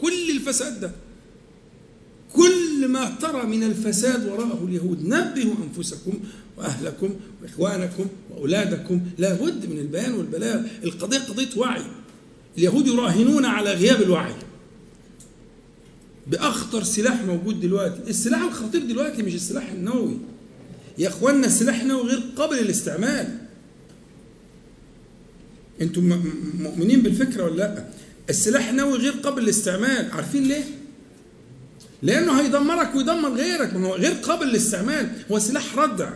[0.02, 0.92] كل الفساد ده.
[2.34, 6.14] كل ما ترى من الفساد وراءه اليهود نبهوا أنفسكم
[6.58, 7.10] وأهلكم
[7.44, 9.02] وإخوانكم وأولادكم.
[9.18, 11.82] لا بد من البيان والبلاغ القضية قضية وعي.
[12.58, 14.36] اليهود يراهنون على غياب الوعي.
[16.28, 18.10] بأخطر سلاح موجود دلوقتي.
[18.10, 20.18] السلاح الخطير دلوقتي مش السلاح النووي.
[20.98, 23.38] يا السلاح النووي غير قابل للاستعمال.
[25.82, 26.22] أنتم
[26.60, 27.86] مؤمنين بالفكرة ولا لأ؟
[28.30, 30.12] السلاح النووي غير قابل للاستعمال.
[30.12, 30.64] عارفين ليه؟
[32.02, 33.74] لأنه هيدمرك ويدمر غيرك.
[33.74, 35.12] ما هو غير قابل للاستعمال.
[35.32, 36.12] هو سلاح ردع.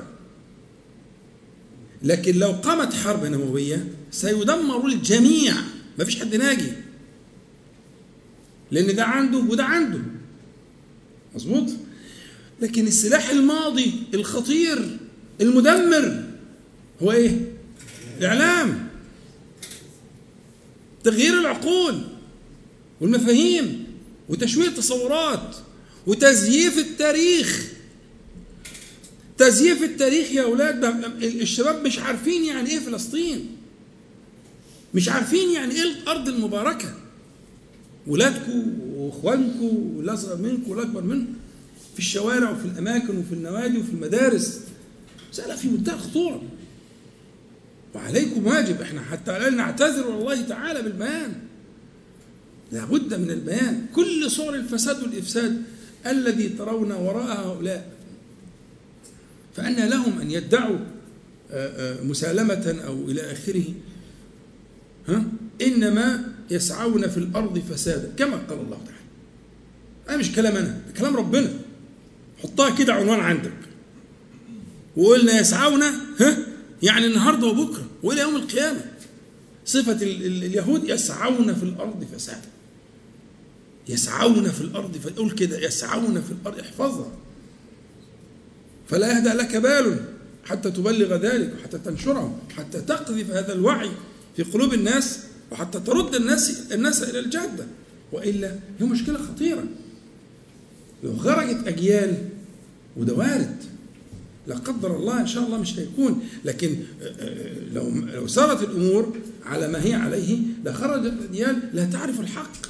[2.03, 5.53] لكن لو قامت حرب نووية سيدمر الجميع.
[5.99, 6.71] ما فيش حد ناجي.
[8.71, 9.99] لأن ده عنده وده عنده.
[11.35, 11.69] مظبوط؟
[12.61, 14.97] لكن السلاح الماضي الخطير
[15.41, 16.23] المدمر
[17.01, 17.51] هو إيه؟
[18.17, 18.87] الإعلام.
[21.03, 22.01] تغيير العقول
[23.01, 23.85] والمفاهيم
[24.29, 25.55] وتشويه التصورات
[26.07, 27.67] وتزييف التاريخ.
[29.37, 30.83] تزييف التاريخ يا أولاد
[31.23, 33.54] الشباب مش عارفين يعني إيه فلسطين.
[34.95, 36.93] مش عارفين يعني إيه الأرض المباركة.
[38.07, 41.33] ولادكم واخوانكم والاصغر منكم والاكبر منكم
[41.93, 44.59] في الشوارع وفي الأماكن وفي النوادي وفي المدارس.
[45.31, 46.41] مساله في منتهى الخطورة.
[47.95, 51.33] وعليكم واجب إحنا حتى لا نعتذر والله تعالى بالبيان.
[52.71, 53.85] لابد من البيان.
[53.95, 55.61] كل صور الفساد والإفساد
[56.07, 57.91] الذي ترون وراء هؤلاء.
[59.55, 60.77] فأن لهم أن يدعوا
[62.03, 63.65] مسالمة أو إلى آخره.
[65.07, 65.23] ها؟
[65.61, 69.05] إنما يسعون في الأرض فسادا كما قال الله تعالى.
[70.09, 71.53] أنا مش كلام أنا كلام ربنا.
[72.43, 73.53] حطها كده عنوان عندك.
[74.97, 75.81] وقلنا يسعون
[76.19, 76.37] ها؟
[76.83, 78.85] يعني النهارده وبكرة وإلى يوم القيامة.
[79.65, 82.49] صفة اليهود يسعون في الأرض فسادا.
[83.89, 87.11] يسعون في الأرض فقول كده يسعون في الأرض احفظها.
[88.87, 89.99] فلا يهدأ لك بال
[90.45, 93.91] حتى تبلغ ذلك وحتى تنشره حتى تقذف هذا الوعي.
[94.35, 95.19] في قلوب الناس
[95.51, 97.65] وحتى ترد الناس الناس إلى الجادة
[98.11, 99.63] وإلا هي مشكلة خطيرة.
[101.03, 102.29] لو خرجت أجيال
[102.97, 103.55] وده وارد
[104.47, 106.27] لا قدر الله إن شاء الله مش هيكون.
[106.45, 106.75] لكن
[107.73, 112.67] لو لو سارت الأمور على ما هي عليه لخرجت اجيال لا تعرف الحق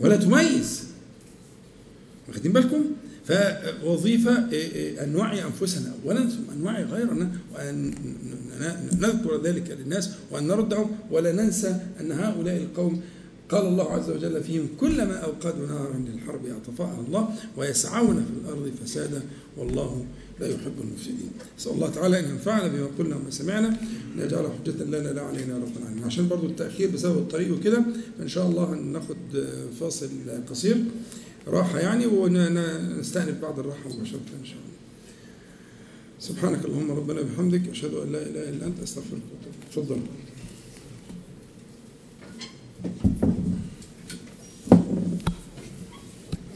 [0.00, 0.84] ولا تميز.
[2.28, 2.84] واخدين بالكم؟
[3.28, 7.94] فوظيفة إيه، إيه، أن نوعي أنفسنا أولا ثم أن نوعي غيرنا وأن
[8.92, 13.00] نذكر ذلك للناس وأن نردهم ولا ننسى أن هؤلاء القوم
[13.48, 19.22] قال الله عز وجل فيهم كلما أوقدوا نارا للحرب أطفأها الله ويسعون في الأرض فسادا
[19.56, 20.04] والله
[20.40, 21.30] لا يحب المفسدين.
[21.58, 23.76] نسأل الله تعالى أن ينفعنا بما قلنا وما سمعنا أن
[24.18, 26.04] يجعل حجة لنا لا علينا رب العالمين.
[26.04, 27.84] عشان برضو التأخير بسبب الطريق وكده
[28.18, 29.16] فإن شاء الله هناخد
[29.80, 30.08] فاصل
[30.50, 30.76] قصير.
[31.48, 34.78] راحة يعني ونستأنف بعد الراحة مباشرة إن شاء الله
[36.20, 39.20] سبحانك اللهم ربنا بحمدك أشهد أن لا إله إلا أنت أستغفرك
[39.72, 40.00] تفضل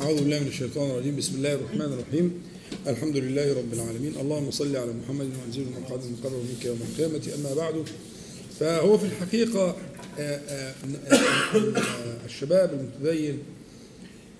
[0.00, 2.42] أعوذ بالله من الشيطان الرجيم بسم الله الرحمن الرحيم
[2.86, 7.54] الحمد لله رب العالمين اللهم صل على محمد وانزل المقعد المقرر منك يوم القيامة أما
[7.54, 7.74] بعد
[8.60, 9.76] فهو في الحقيقة
[10.18, 10.74] آه، آه،
[11.12, 13.38] آه، الشباب المتدين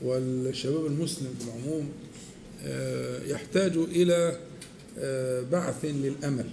[0.04, 1.88] والشباب المسلم في العموم
[2.64, 4.38] آه، يحتاج إلى
[4.98, 6.46] آه، بعث للأمل.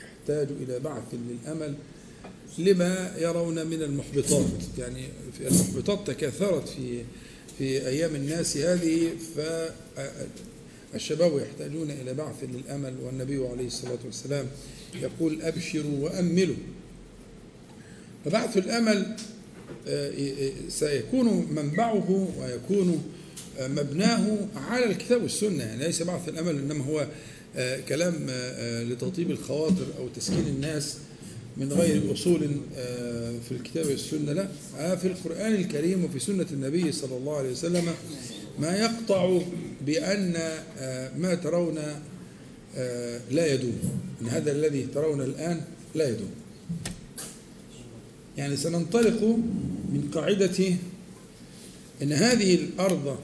[0.00, 1.74] يحتاج إلى بعث للأمل.
[2.58, 4.46] لما يرون من المحبطات؟
[4.78, 7.02] يعني في المحبطات تكاثرت في
[7.58, 9.10] في أيام الناس هذه
[10.92, 12.94] فالشباب يحتاجون إلى بعث للأمل.
[13.02, 14.46] والنبي عليه الصلاة والسلام
[14.94, 16.56] يقول أبشروا وأملوا.
[18.24, 19.16] فبعث الأمل
[20.68, 23.02] سيكون منبعه ويكون
[23.60, 25.64] مبناه على الكتاب والسنة.
[25.64, 27.06] يعني ليس بعث الأمل إنما هو
[27.56, 30.96] آه، كلام آه، لتطيب الخواطر أو تسكين الناس
[31.56, 34.32] من غير أصول آه، في الكتاب والسنة.
[34.32, 34.48] لا
[34.96, 37.84] في القرآن الكريم وفي سنة النبي صلى الله عليه وسلم
[38.58, 39.40] ما يقطع
[39.86, 40.32] بأن
[41.18, 41.78] ما ترون
[43.30, 43.78] لا يدوم.
[44.22, 45.60] إن هذا الذي ترون الآن
[45.94, 46.30] لا يدوم.
[48.36, 49.22] يعني سننطلق
[49.92, 50.74] من قاعدة
[52.02, 53.18] أن هذه الأرض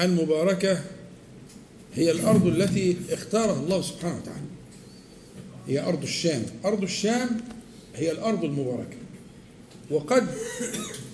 [0.00, 0.80] المباركة
[1.94, 4.46] هي الأرض التي اختارها الله سبحانه وتعالى.
[5.68, 6.42] هي أرض الشام.
[6.64, 7.40] أرض الشام
[7.94, 8.96] هي الأرض المباركة.
[9.90, 10.26] وقد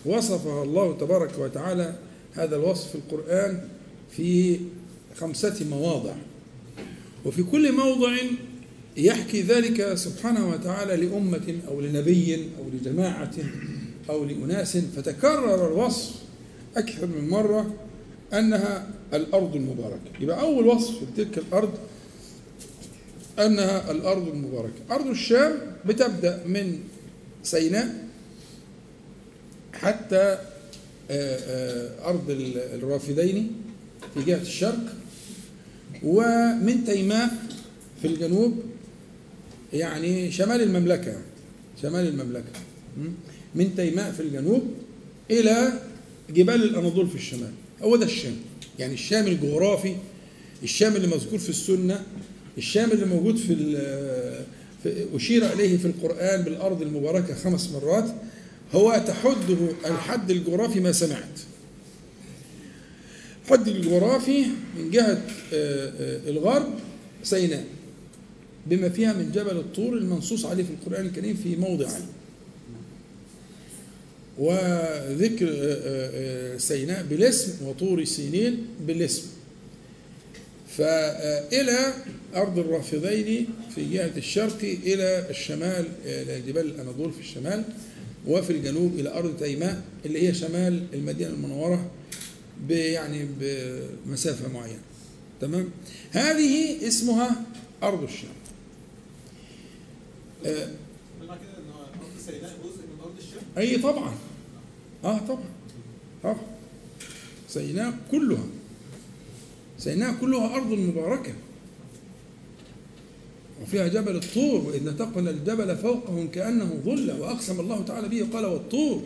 [0.07, 1.95] وصفها الله تبارك وتعالى
[2.35, 3.69] هذا الوصف في القرآن
[4.16, 4.61] في
[5.16, 6.14] خمسة مواضع.
[7.25, 8.16] وفي كل موضع
[9.01, 13.35] يحكي ذلك سبحانه وتعالى لأمة أو لنبي أو لجماعة
[14.11, 16.15] أو لأناس فتكرر الوصف
[16.77, 17.75] أكثر من مرة
[18.33, 20.11] أنها الأرض المباركة.
[20.21, 21.73] يبقى أول وصف في تلك الأرض
[23.39, 24.81] أنها الأرض المباركة.
[24.91, 25.53] أرض الشام
[25.87, 26.79] بتبدأ من
[27.43, 28.05] سيناء
[29.73, 30.39] حتى
[31.11, 32.25] آه، آه، أرض
[32.75, 33.53] الرافدين
[34.15, 34.95] في جهة الشرق
[36.03, 37.31] ومن تيماء
[38.03, 38.63] في الجنوب
[39.72, 41.16] يعني شمال المملكة
[41.83, 42.52] شمال المملكة
[43.54, 44.62] من تيماء في الجنوب
[45.30, 45.72] إلى
[46.30, 47.52] جبال الأناضول في الشمال.
[47.83, 48.37] هو ده الشام.
[48.78, 49.96] يعني الشام الجغرافي
[50.62, 52.04] الشام اللي مذكور في السنة
[52.59, 53.54] الشام اللي موجود في,
[54.83, 58.14] في أشير إليه في القرآن بالأرض المباركة خمس مرات
[58.72, 59.56] هو تحده
[59.87, 61.40] الحد الجغرافي ما سمعت.
[63.44, 64.44] الحد الجغرافي
[64.78, 66.68] من جهة آه، آه، الغرب
[67.22, 67.64] سيناء.
[68.66, 72.07] بما فيها من جبل الطور المنصوص عليه في القرآن الكريم في موضعين
[74.38, 79.27] وذكر آه، سيناء بالاسم وطور سينين بالاسم.
[80.77, 81.94] فإلى
[82.35, 87.64] أرض الرافضين في جهة الشرق إلى الشمال إلى جبال الأناضول في الشمال
[88.27, 91.90] وفي الجنوب إلى أرض تيماء اللي هي شمال المدينة المنورة
[92.70, 94.81] يعني بمسافة معينة.
[95.40, 95.68] تمام؟
[96.11, 97.42] هذه اسمها
[97.83, 98.39] أرض الشام.
[103.59, 104.14] أي طبعا.
[105.05, 105.44] آه طبعا.
[106.22, 106.37] طبعا.
[107.48, 108.46] سيناء كلها.
[109.79, 111.33] سيناء كلها أرض مباركة.
[113.62, 119.03] وفيها جبل الطور وإذ نتقنا الجبل فوقهم كأنه ظل وأقسم الله تعالى به قال والطور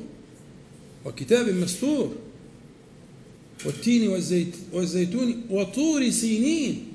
[1.06, 2.12] وكتاب مستور
[3.66, 6.86] والتين والزيت والزيتون وطور سينين.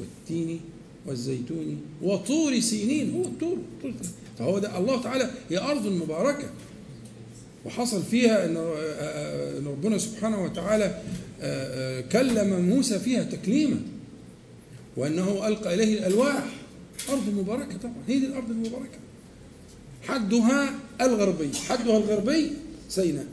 [0.00, 0.60] والتين
[1.06, 3.14] والزيتون وطور سينين.
[3.14, 3.58] هو الطور
[4.38, 6.48] فهو ده الله تعالى هي أرض مباركة.
[7.64, 8.56] وحصل فيها أن
[9.66, 11.02] ربنا سبحانه وتعالى
[12.12, 13.80] كلم موسى فيها تكليما.
[14.96, 16.44] وأنه ألقى إليه الألواح.
[17.10, 18.02] أرض مباركة طبعا.
[18.08, 18.98] هي دي الأرض المباركة.
[20.02, 21.50] حدها الغربي.
[21.68, 22.50] حدها الغربي
[22.88, 23.26] سيناء.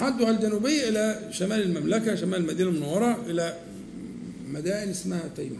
[0.00, 3.58] حدها الجنوبي إلى شمال المملكة شمال المدينة المنورة إلى
[4.48, 5.58] مدائن اسمها تيمة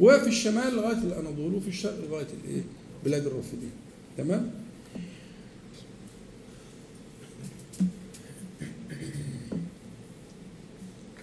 [0.00, 2.62] وفي الشمال لغاية الأناضول وفي الشرق لغاية الإيه؟
[3.04, 3.70] بلاد الرافدين.
[4.18, 4.50] تمام؟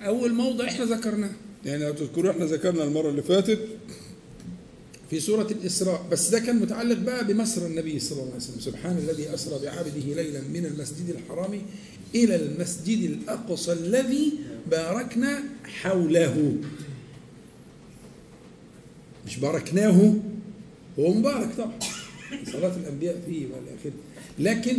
[0.02, 1.32] أول موضع إحنا ذكرناه.
[1.66, 3.60] يعني لو تذكروا إحنا ذكرنا المرة اللي فاتت
[5.10, 6.06] في سورة الإسراء.
[6.12, 8.60] بس ده كان متعلق بقى بمسر النبي صلى الله عليه وسلم.
[8.60, 11.62] سبحان الذي أسرى بعبده ليلا من المسجد الحرام
[12.16, 14.34] إلى المسجد الأقصى الذي
[14.72, 16.54] باركنا حوله.
[19.28, 20.13] مش باركناه
[21.00, 21.80] هو مبارك طبعا.
[22.52, 23.92] صلاة الأنبياء فيه والى آخره.
[24.40, 24.78] لكن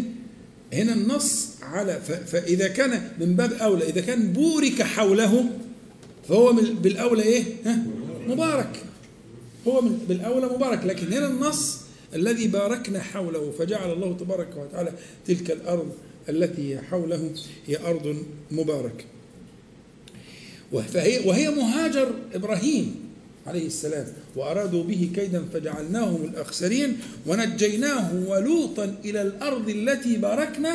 [0.73, 5.45] هنا النص على فإذا كان من باب أولى إذا كان بورك حوله
[6.29, 7.83] فهو بالأولى إيه؟ ها؟
[8.29, 8.83] مبارك.
[9.69, 10.85] هو بالأولى مبارك.
[10.85, 11.79] لكن هنا النص
[12.15, 14.93] الذي باركنا حوله فجعل الله تبارك وتعالى
[15.27, 15.93] تلك الأرض
[16.29, 17.31] التي حوله
[17.67, 19.05] هي أرض مباركة
[20.73, 22.95] وهي, وهي مهاجر إبراهيم.
[23.49, 24.07] عليه السلام
[24.37, 30.75] وأرادوا به كيدا فجعلناهم الأخسرين ونجيناه ولوطا إلى الأرض التي باركنا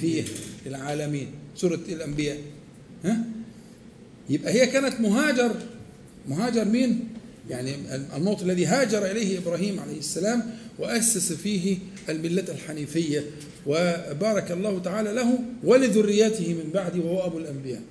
[0.00, 0.24] فيها
[0.66, 2.38] العالمين سورة الأنبياء
[3.04, 3.24] ها؟
[4.30, 5.54] يبقى هي كانت مهاجر
[6.28, 7.08] مهاجر مين؟
[7.50, 7.74] يعني
[8.16, 10.42] الموطن الذي هاجر إليه إبراهيم عليه السلام
[10.78, 13.24] وأسس فيه الملة الحنيفية
[13.66, 17.82] وبارك الله تعالى له ولذريته من بعده وهو أبو الأنبياء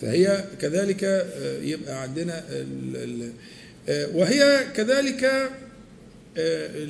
[0.00, 2.44] فهي كذلك آه، يبقى عندنا
[3.88, 5.50] آه، وهي كذلك
[6.38, 6.84] آه،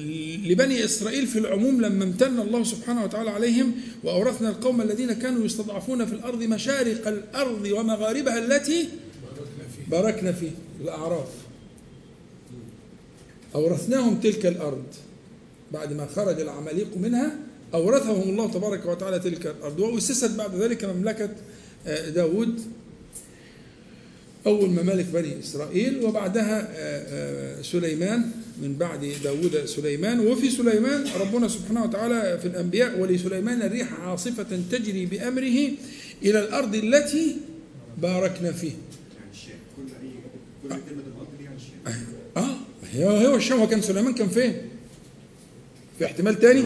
[0.44, 3.72] لبني إسرائيل في العموم لما امتن الله سبحانه وتعالى عليهم
[4.04, 8.88] وأورثنا القوم الذين كانوا يستضعفون في الأرض مشارق الأرض ومغاربها التي
[9.90, 11.28] باركنا فيه الأعراف.
[13.54, 14.84] أورثناهم تلك الأرض.
[15.72, 17.36] بعد ما خرج العماليق منها
[17.74, 19.80] أورثهم الله تبارك وتعالى تلك الأرض.
[19.80, 21.30] وأسست بعد ذلك مملكة
[22.14, 22.60] داود.
[24.46, 26.68] أول ممالك بني إسرائيل وبعدها آه،
[27.58, 28.30] آه، سليمان
[28.62, 35.06] من بعد داود سليمان وفي سليمان ربنا سبحانه وتعالى في الأنبياء ولسليمان الريح عاصفة تجري
[35.06, 35.70] بأمره
[36.22, 37.36] إلى الأرض التي
[38.02, 38.72] باركنا أي
[39.76, 41.02] كل كلمة
[43.28, 44.56] هو الشام كان سليمان كان فين؟
[45.98, 46.62] في احتمال تاني؟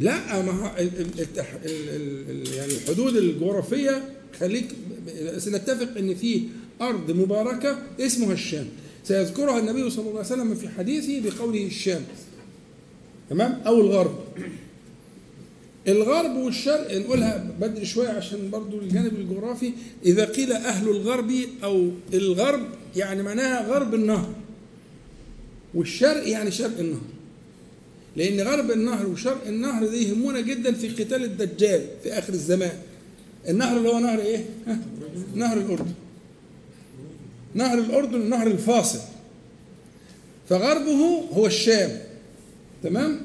[0.00, 0.76] لا ما هو
[2.56, 4.02] يعني الحدود الجغرافية
[4.40, 4.68] خليك
[5.36, 6.42] بس نتفق إن في
[6.80, 8.66] أرض مباركة اسمها الشام.
[9.04, 12.02] سيذكرها النبي صلى الله عليه وسلم في حديثه بقوله الشام.
[13.30, 14.18] تمام؟ أو الغرب.
[15.88, 19.72] الغرب والشرق نقولها بدري شوية عشان برضو الجانب الجغرافي.
[20.04, 21.32] إذا قيل أهل الغرب
[21.64, 24.34] أو الغرب يعني معناها غرب النهر.
[25.74, 27.00] والشرق يعني شرق النهر.
[28.20, 32.78] لأن غرب النهر وشرق النهر دي يهمونا جدا في قتال الدجال في آخر الزمان.
[33.48, 34.20] النهر اللي هو نهر
[34.66, 34.78] ها؟
[35.34, 35.92] نهر الأردن.
[37.54, 38.98] نهر الأردن النهر الفاصل.
[40.48, 42.00] فغربه هو الشام.
[42.82, 43.20] تمام؟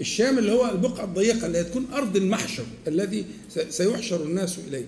[0.00, 3.24] الشام اللي هو البقعة الضيقة اللي هتكون أرض المحشر الذي
[3.70, 4.86] سيحشر الناس إليه.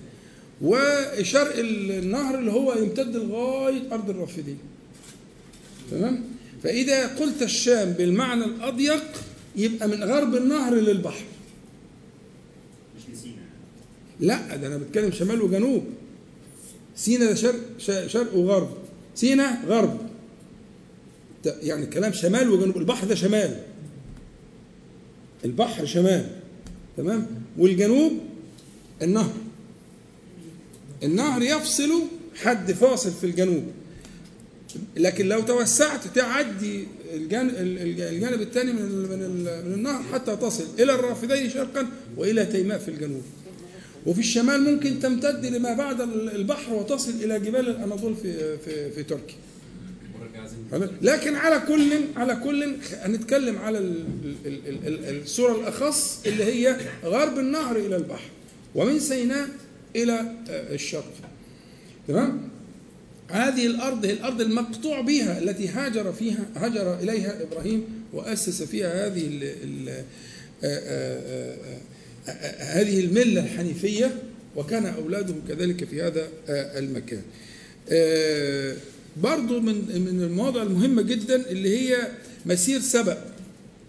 [0.61, 4.57] وشرق النهر اللي هو يمتد لغاية أرض الرافدين.
[5.91, 6.23] تمام؟
[6.63, 9.03] فإذا قلت الشام بالمعنى الأضيق
[9.55, 11.25] يبقى من غرب النهر للبحر.
[12.97, 13.41] مش لسينا
[14.19, 15.83] لا ده أنا بتكلم شمال وجنوب.
[16.95, 17.59] سينا ده شرق
[18.07, 18.77] شرق وغرب.
[19.15, 19.97] سينا غرب.
[21.45, 22.77] يعني كلام شمال وجنوب.
[22.77, 23.59] البحر ده شمال.
[25.45, 26.29] البحر شمال.
[26.97, 28.13] تمام؟ والجنوب
[29.01, 29.33] النهر.
[31.03, 31.91] النهر يفصل
[32.35, 33.63] حد فاصل في الجنوب.
[34.97, 39.19] لكن لو توسعت تعدي الجانب, الجانب الثاني من من
[39.67, 43.21] من النهر حتى تصل إلى الرافدين شرقا وإلى تيماء في الجنوب.
[44.05, 46.01] وفي الشمال ممكن تمتد لما بعد
[46.35, 49.35] البحر وتصل إلى جبال الأناضول في في في تركيا؟
[51.01, 54.05] لكن على كل على كل هنتكلم على ال-
[54.45, 58.29] ال- ال- ال- الصورة الأخص اللي هي غرب النهر إلى البحر
[58.75, 59.47] ومن سيناء
[59.95, 60.13] إلى
[60.49, 61.13] آه، الشرق.
[62.07, 62.41] تمام؟
[63.33, 69.27] هذه الأرض هي الأرض المقطوع بها التي هاجر فيها هاجر إليها إبراهيم وأسس فيها هذه
[69.27, 70.03] ال آه،
[70.63, 71.57] آه،
[72.27, 74.15] آه، هذه الملة الحنيفية
[74.55, 77.21] وكان أولاده كذلك في هذا المكان.
[79.17, 82.07] برضو من من المواضع المهمة جدا اللي هي
[82.45, 83.17] مسير سبأ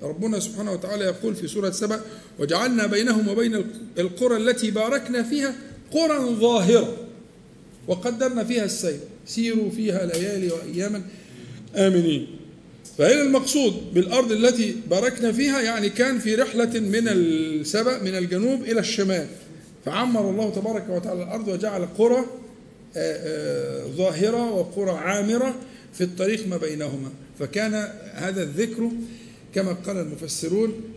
[0.03, 2.01] ربنا سبحانه وتعالى يقول في سورة سبأ
[2.39, 3.65] وجعلنا بينهم وبين
[3.99, 5.55] القرى التي باركنا فيها
[5.91, 6.97] قرى ظاهرة
[7.89, 11.03] وقدرنا فيها السير سيروا فيها ليالي وأياما.
[11.77, 12.27] آمنين.
[12.99, 18.81] فهنا المقصود بالأرض التي باركنا فيها يعني كان في رحلة من السبأ من الجنوب إلى
[18.81, 19.27] الشمال.
[19.85, 22.25] فعمر الله تبارك وتعالى الأرض وجعل قرى آه،
[22.97, 25.55] آه، ظاهرة وقرى عامرة
[25.93, 27.11] في الطريق ما بينهما.
[27.39, 27.75] فكان
[28.13, 28.91] هذا الذكر
[29.55, 30.94] كما قال المفسرون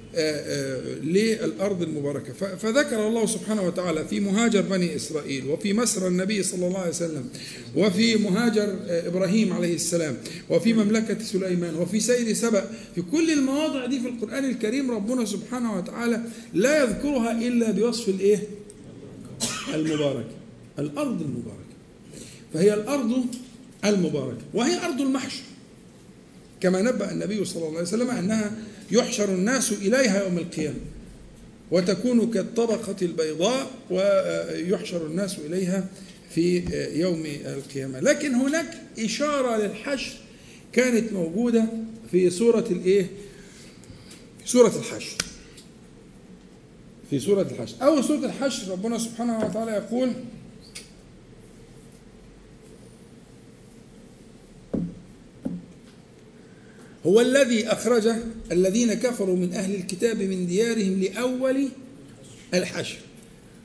[1.03, 2.33] للأرض المباركة.
[2.33, 7.29] فذكر الله سبحانه وتعالى في مهاجر بني إسرائيل وفي مسر النبي صلى الله عليه وسلم
[7.75, 10.17] وفي مهاجر آه، إبراهيم عليه السلام
[10.49, 12.71] وفي مملكة سليمان وفي سير سبأ.
[12.95, 16.21] في كل المواضع دي في القرآن الكريم ربنا سبحانه وتعالى
[16.53, 18.39] لا يذكرها إلا بوصف الإيه؟
[19.73, 20.29] المباركة
[20.79, 21.57] الأرض المباركة.
[22.53, 23.25] فهي الأرض
[23.85, 24.41] المباركة.
[24.53, 25.41] وهي أرض المحشر.
[26.61, 28.51] كما نبأ النبي صلى الله عليه وسلم أنها
[28.91, 30.79] يحشر الناس إليها يوم القيامة.
[31.71, 35.85] وتكون كالطبقة البيضاء ويحشر الناس إليها
[36.29, 36.63] في
[36.99, 37.99] يوم القيامة.
[37.99, 40.15] لكن هناك إشارة للحشر
[40.73, 41.65] كانت موجودة
[42.11, 43.07] في سورة الإيه؟
[44.43, 45.15] في سورة الحشر.
[47.09, 47.75] في سورة الحشر.
[47.81, 50.13] أول سورة الحشر ربنا سبحانه وتعالى يقول
[57.07, 58.09] هو الذي أخرج
[58.51, 61.69] الذين كفروا من أهل الكتاب من ديارهم لأول
[62.53, 62.97] الحشر.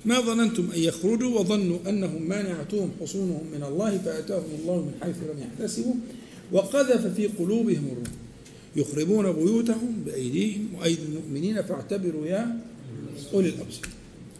[0.04, 5.42] ما ظننتم أن يخرجوا وظنوا أنهم مانعتهم حصونهم من الله فأتاهم الله من حيث لم
[5.42, 5.94] يحتسبوا
[6.52, 8.16] وقذف في قلوبهم الرعب
[8.76, 12.58] يخربون بيوتهم بأيديهم وأيدي المؤمنين فاعتبروا يا
[13.34, 13.88] أولي الأبصار.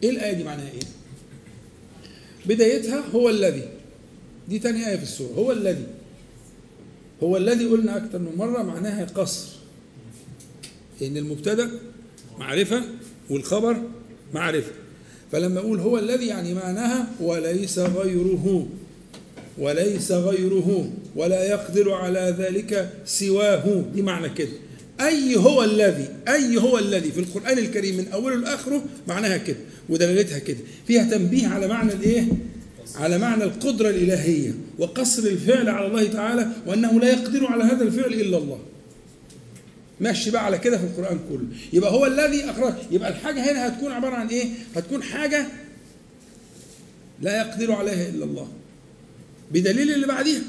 [0.03, 0.87] إيه الآية دي معناها إيه؟
[2.47, 3.69] بدايتها هو الذي.
[4.49, 5.33] دي تاني آية في السورة.
[5.33, 5.87] هو الذي.
[7.23, 9.49] هو الذي قلنا أكثر من مرة معناها قصر.
[11.03, 11.71] إن المبتدأ
[12.39, 12.83] معرفة
[13.31, 13.77] والخبر
[14.35, 14.73] معرفة.
[15.33, 18.67] فلما أقول هو الذي يعني معناها وليس غيره
[19.59, 23.85] وليس غيره ولا يقدر على ذلك سواه.
[23.95, 24.53] دي معنى كده.
[25.01, 29.57] أي هو الذي أي هو الذي في القرآن الكريم من أوله لآخره معناها كده
[29.89, 30.59] ودلالتها كده.
[30.87, 32.29] فيها تنبيه على معنى الإيه؟
[32.97, 38.13] على معنى القدرة الإلهية وقصر الفعل على الله تعالى وأنه لا يقدر على هذا الفعل
[38.13, 38.61] إلا الله.
[40.01, 41.47] ماشي بقى على كده في القرآن كله.
[41.73, 42.75] يبقى هو الذي أخرج.
[42.91, 45.47] يبقى الحاجة هنا هتكون عبارة عن إيه؟ هتكون حاجة
[47.21, 48.49] لا يقدر عليها إلا الله.
[49.53, 50.43] بدليل اللي بعديها.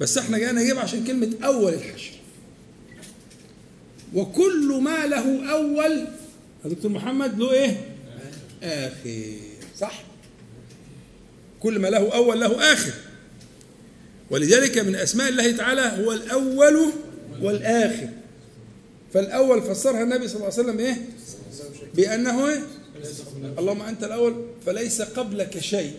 [0.00, 2.12] بس إحنا جاي نجيب عشان كلمة أول الحشر.
[4.14, 5.92] وكل ما له أول
[6.64, 7.80] يا دكتور محمد له إيه؟
[8.62, 9.24] آخر.
[9.78, 10.02] صح؟
[11.64, 12.92] كل ما له أول له آخر.
[14.30, 16.92] ولذلك من أسماء الله تعالى هو الأول
[17.42, 18.08] والآخر.
[19.14, 20.96] فالأول فسرها النبي صلى الله عليه وسلم إيه؟
[21.94, 22.62] بأنه إيه؟
[23.58, 25.92] اللهم أنت الأول فليس قبلك شيء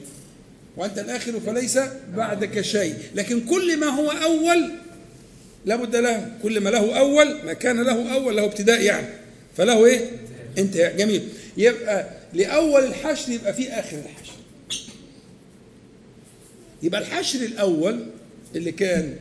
[0.77, 1.79] وأنت الآخر فليس
[2.15, 2.95] بعدك شيء.
[3.15, 4.71] لكن كل ما هو أول
[5.65, 9.07] لابد له كل ما له أول ما كان له أول له ابتداء يعني.
[9.57, 10.09] فله إيه؟
[10.57, 10.97] انتهاء.
[10.97, 11.27] جميل.
[11.57, 14.24] يبقى لأول الحشر يبقى في آخر الحشر.
[16.85, 18.05] يبقى الحشر الأول
[18.55, 19.15] اللي كان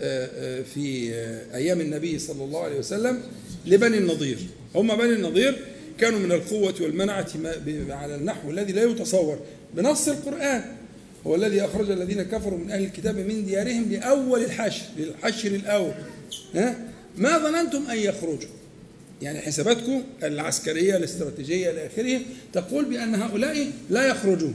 [0.00, 3.22] آه، آه، في آه، أيام النبي صلى الله عليه وسلم
[3.66, 4.38] لبني النضير.
[4.74, 5.58] هم بني النضير
[5.98, 7.26] كانوا من القوة والمنعة
[7.90, 9.38] على النحو الذي لا يتصور
[9.74, 10.64] بنص القرآن.
[11.26, 15.92] هو الذي أخرج الذين كفروا من أهل الكتاب من ديارهم لأول الحشر للحشر الأول.
[16.54, 18.50] ها؟ ما ظننتم أن يخرجوا.
[19.22, 22.20] يعني حساباتكم العسكرية الاستراتيجية إلى آخره
[22.52, 24.54] تقول بأن هؤلاء لا يخرجون.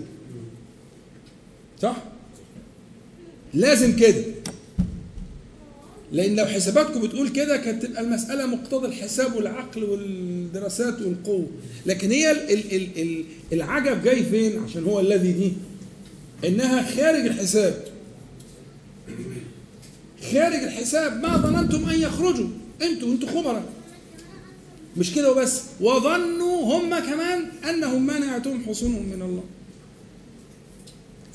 [1.81, 2.14] صح؟
[3.55, 4.23] لازم كده.
[6.11, 11.47] لأن لو حساباتكم بتقول كده كانت تبقى المسألة مقتضى الحساب والعقل والدراسات والقوة.
[11.85, 15.53] لكن هي ال ال ال ال العجب جاي فين؟ عشان هو الذي دي.
[16.47, 17.83] إنها خارج الحساب.
[20.31, 22.47] خارج الحساب ما ظننتم أن يخرجوا.
[22.81, 23.63] أنتوا أنتوا خبراء.
[24.97, 25.61] مش كده وبس.
[25.81, 29.43] وظنوا هم كمان أنهم منعتهم حصونهم من الله.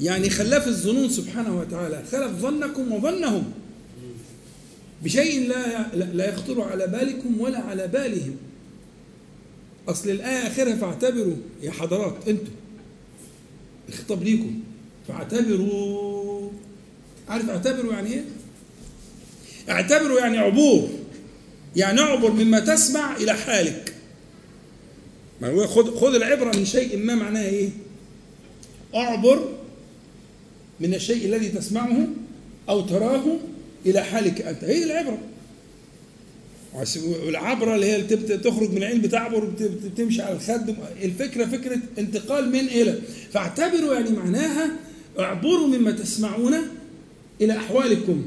[0.00, 2.02] يعني خلاف الظنون سبحانه وتعالى.
[2.12, 3.52] خلف ظنكم وظنهم.
[5.04, 8.36] بشيء لا لا يخطر على بالكم ولا على بالهم.
[9.88, 12.54] أصل الآية آخرها فاعتبروا يا حضرات أنتوا
[13.88, 14.60] الخطاب ليكم.
[15.08, 16.50] فاعتبروا.
[17.28, 18.24] عارف اعتبروا يعني إيه؟
[19.68, 20.88] اعتبروا يعني عبور.
[21.76, 23.94] يعني اعبر مما تسمع إلى حالك.
[25.40, 27.70] ما هو خذ خذ العبرة من شيء ما معناها إيه؟
[28.94, 29.59] اعبر
[30.80, 32.08] من الشيء الذي تسمعه
[32.68, 33.22] أو تراه
[33.86, 34.64] إلى حالك أنت.
[34.64, 35.18] هي العبرة.
[37.24, 38.02] والعبرة اللي هي
[38.38, 40.74] تخرج من العين بتعبر بت- بت- بتمشي على الخد.
[41.02, 42.98] الفكرة فكرة انتقال من إلى.
[43.32, 44.70] فاعتبروا يعني معناها
[45.18, 46.54] اعبروا مما تسمعون
[47.40, 48.22] إلى أحوالكم.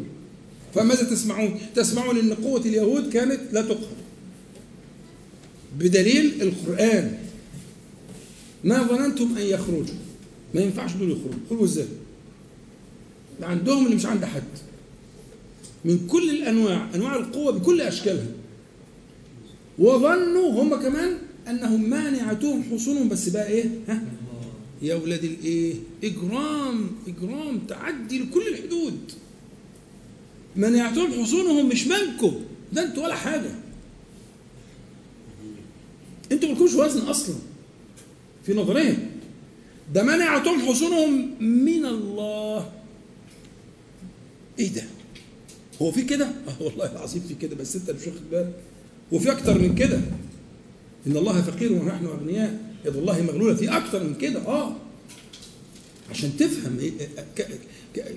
[0.75, 3.87] فماذا تسمعون؟ تسمعون إن قوة اليهود كانت لا تقهر.
[5.79, 7.17] بدليل القرآن.
[8.63, 9.83] ما ظننتم أن يخرجوا
[10.55, 11.85] ما ينفعش دول يخرجوا يخرجوا إزاي؟
[13.43, 14.43] ده عندهم اللي مش عند حد.
[15.85, 18.27] من كل الأنواع أنواع القوة بكل أشكالها.
[19.79, 21.17] وظنوا هم كمان
[21.47, 24.03] أنهم مانعتهم حصونهم بس بقى إيه؟ ها؟
[24.81, 25.73] يا أولاد الإيه؟
[26.03, 29.11] إجرام إجرام تعدي لكل الحدود.
[30.55, 32.33] منعتهم حصونهم مش منكم
[32.73, 33.51] ده أنتوا ولا حاجة.
[36.31, 37.35] أنتوا مالكوش وزن أصلا.
[38.45, 38.97] في نظرهم.
[39.93, 42.71] ده منعتهم حصونهم من الله.
[44.59, 44.83] إيه ده؟
[45.81, 48.53] هو في كده؟ آه والله العظيم في كده بس أنت مش واخد بالك
[49.11, 50.01] وفي أكتر من كده.
[51.07, 52.73] إن الله فقير ونحن أغنياء.
[52.85, 53.55] يد الله مغلولة.
[53.55, 54.75] في أكتر من كده آه.
[56.09, 56.91] عشان تفهم إيه
[57.37, 57.47] ك-
[57.95, 58.15] ك-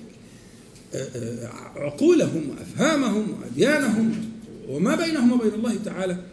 [1.75, 4.11] عقولهم وأفهامهم وأديانهم
[4.69, 6.23] وما بينهم وبين الله تعالى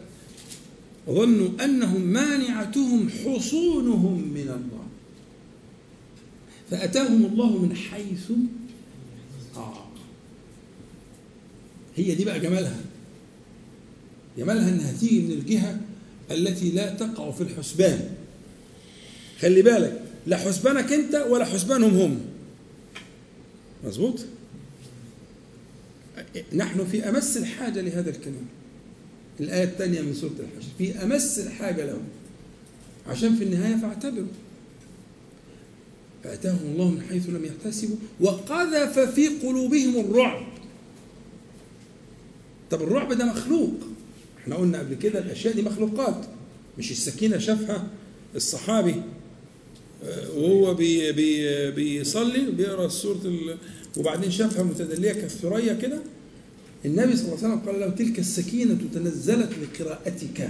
[1.07, 4.85] وظنوا أنهم مانعتهم حصونهم من الله.
[6.71, 8.31] فأتاهم الله من حيث
[9.55, 9.84] آه.
[11.95, 12.79] هي دي بقى جمالها.
[14.37, 15.79] جمالها إنها تيجي من الجهة
[16.31, 18.09] التي لا تقع في الحسبان.
[19.39, 22.19] خلي بالك لا حسبانك أنت ولا حسبانهم هم.
[23.85, 24.25] مظبوط؟
[26.53, 28.45] نحن في أمس الحاجة لهذا الكلام.
[29.39, 30.69] الآية الثانية من سورة الحشر.
[30.77, 32.01] في أمس الحاجة له
[33.07, 34.27] عشان في النهاية فاعتبروا.
[36.23, 40.54] فأتاهم الله من حيث لم يحتسبوا وقذف في قلوبهم الرعب.
[42.75, 43.73] طب الرعب ده مخلوق.
[44.37, 46.25] إحنا قلنا قبل كده الأشياء دي مخلوقات
[46.77, 47.87] مش السكينة شافها
[48.35, 48.95] الصحابي
[50.03, 53.19] آه، وهو بي بي بيصلي بيقرأ سورة.
[53.97, 55.99] وبعدين شافها متدلية كالثريا كده.
[56.85, 60.49] النبي صلى الله عليه وسلم قال له تلك السكينة تنزلت لقراءتك.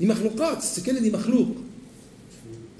[0.00, 1.48] دي مخلوقات السكينة دي مخلوق.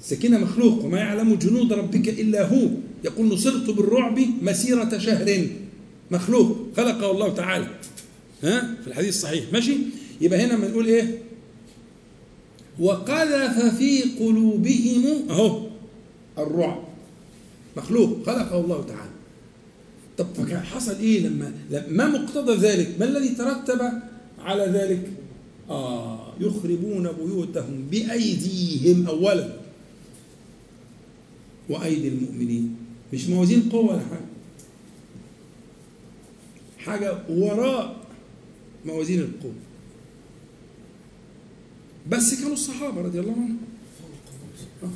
[0.01, 2.67] السكينة مخلوق وما يعلم جنود ربك إلا هو.
[3.03, 5.47] يقول نصرت بالرعب مسيرة شهر.
[6.11, 6.57] مخلوق.
[6.77, 7.67] خلقه الله تعالى.
[8.43, 9.43] ها؟ في الحديث الصحيح.
[9.53, 9.77] ماشي؟
[10.21, 11.21] يبقى هنا بنقول إيه؟
[12.79, 15.67] وقذف في قلوبهم أهو
[16.37, 16.83] الرعب.
[17.77, 19.11] مخلوق خلقه الله تعالى.
[20.17, 21.53] طب فكان حصل إيه لما
[21.87, 23.81] ما مقتضى ذلك؟ ما الذي ترتب
[24.39, 25.11] على ذلك؟
[25.69, 29.53] آه يخربون بيوتهم بأيديهم اولا.
[31.69, 32.75] وأيدي المؤمنين.
[33.13, 34.25] مش موازين قوة ولا حاجة.
[36.77, 37.98] حاجة وراء
[38.89, 39.53] موازين القوه
[42.09, 43.57] بس كانوا الصحابة رضي الله عنهم.
[44.83, 44.89] آه.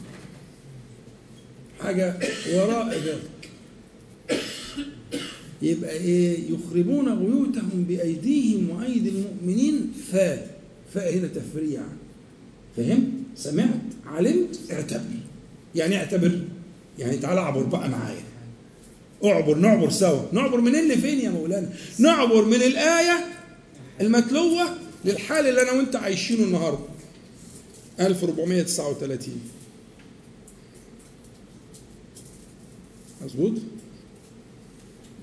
[1.84, 2.20] حاجة
[2.54, 3.50] وراء ذلك.
[5.62, 10.60] يبقى إيه؟ يخربون بيوتهم بأيديهم وأيدي المؤمنين فاء.
[10.94, 11.82] فاء هنا تفريع.
[12.78, 15.02] فهمت؟ سمعت علمت اعتبر.
[15.76, 16.40] يعني اعتبر.
[17.00, 18.24] يعني تعالى اعبر بقى معايا.
[19.26, 20.22] اعبر نعبر سوا.
[20.32, 21.70] نعبر منين لفين يا مولانا؟
[22.00, 23.26] نعبر من الآية
[24.02, 26.86] المتلوة للحال اللي أنا وأنت عايشينه النهارده.
[28.00, 29.42] 1439
[33.26, 33.54] مظبوط؟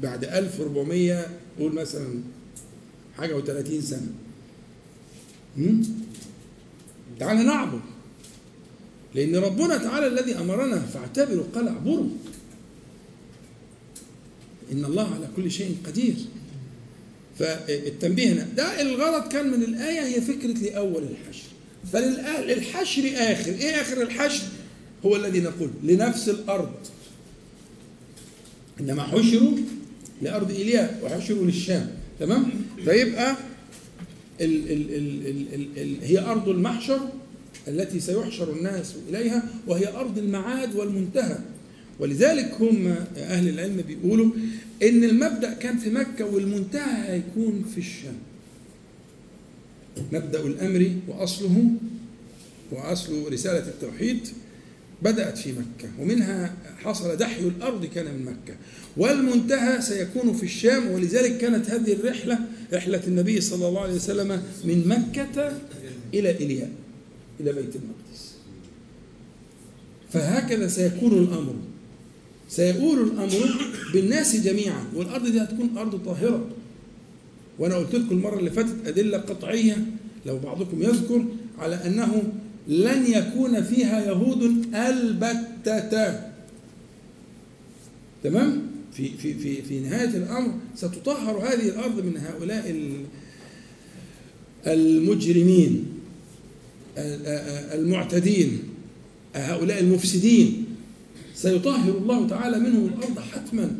[0.02, 1.26] بعد 1400
[1.58, 2.20] قول مثلا
[3.16, 4.12] حاجة و30 سنة.
[5.58, 5.82] هم؟
[7.18, 7.80] تعال نعبر
[9.14, 12.08] لأن ربنا تعالى الذي أمرنا فاعتبروا قال اعبروا
[14.72, 16.16] إن الله على كل شيء قدير.
[17.40, 18.46] فالتنبيه هنا.
[18.56, 21.48] ده الغرض كان من الآية هي فكرة لأول الحشر.
[21.92, 23.50] فللحشر آخر.
[23.50, 24.42] إيه آخر الحشر؟
[25.06, 26.72] هو الذي نقول لنفس الأرض.
[28.80, 29.56] إنما حشروا
[30.22, 31.90] لأرض ايليا وحشروا للشام.
[32.20, 32.50] تمام؟
[32.84, 33.36] فيبقى
[34.40, 37.00] ال ال ال ال ال ال هي أرض المحشر
[37.68, 41.38] التي سيحشر الناس إليها وهي أرض المعاد والمنتهى.
[42.00, 44.30] ولذلك هم أهل العلم بيقولوا
[44.82, 48.16] إن المبدأ كان في مكة والمنتهى هيكون في الشام.
[50.12, 51.64] مبدأ الأمر وأصله
[52.72, 54.18] وأصل رسالة التوحيد
[55.02, 58.56] بدأت في مكة ومنها حصل دحي الأرض كان من مكة
[58.96, 62.38] والمنتهى سيكون في الشام ولذلك كانت هذه الرحلة
[62.72, 65.52] رحلة النبي صلى الله عليه وسلم من مكة
[66.14, 66.70] إلى إلياء
[67.40, 68.34] إلى بيت المقدس.
[70.12, 71.54] فهكذا سيكون الأمر.
[72.50, 73.50] سيقول الأمر
[73.92, 76.46] بالناس جميعا والأرض دي هتكون أرض طاهرة.
[77.58, 79.86] وأنا قلت لكم المرة اللي فاتت أدلة قطعية
[80.26, 81.24] لو بعضكم يذكر
[81.58, 82.32] على أنه
[82.68, 84.42] لن يكون فيها يهود
[84.74, 86.20] ألبتة.
[88.24, 92.76] تمام؟ في في في في نهاية الأمر ستطهر هذه الأرض من هؤلاء
[94.66, 95.86] المجرمين
[97.74, 98.58] المعتدين
[99.34, 100.64] هؤلاء المفسدين.
[101.42, 103.76] سيطهر الله تعالى منهم الأرض حتما.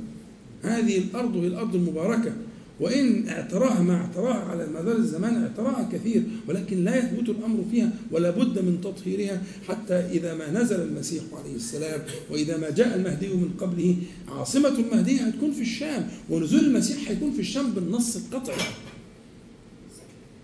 [0.63, 2.33] هذه الأرض هي الأرض المباركة.
[2.81, 8.31] وإن اعتراها ما اعتراها على مدار الزمان اعتراها كثير ولكن لا يثبت الأمر فيها ولا
[8.31, 12.01] بد من تطهيرها حتى إذا ما نزل المسيح عليه السلام.
[12.31, 13.97] وإذا ما جاء المهدي من قبله
[14.29, 18.57] عاصمة المهدي هتكون في الشام ونزول المسيح هيكون في الشام بالنص القطعي.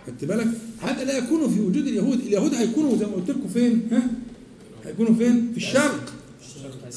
[0.07, 0.49] خدت بالك؟
[0.83, 2.21] هذا لا يكون في وجود اليهود.
[2.21, 4.11] اليهود هيكونوا زي ما قلت لكم فين؟ ها؟
[4.85, 6.13] هيكونوا فين؟ في الشرق.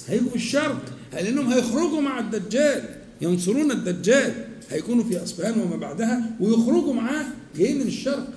[0.07, 2.84] هيجوا في الشرق لأنهم هيخرجوا مع الدجال
[3.22, 7.26] ينصرون الدجال هيكونوا في اصفهان وما بعدها ويخرجوا معاه
[7.57, 8.28] جايين من الشرق.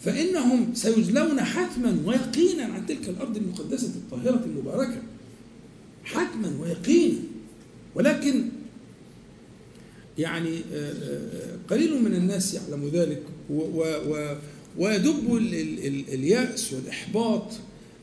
[0.00, 5.02] فإنهم سيجلون حتما ويقينا عن تلك الأرض المقدسة الطاهرة المباركة.
[6.04, 7.18] حتما ويقينا.
[7.94, 8.48] ولكن
[10.18, 10.58] يعني
[11.70, 13.22] قليل من الناس يعلم ذلك.
[14.78, 15.36] ويدب
[16.12, 17.46] اليأس والإحباط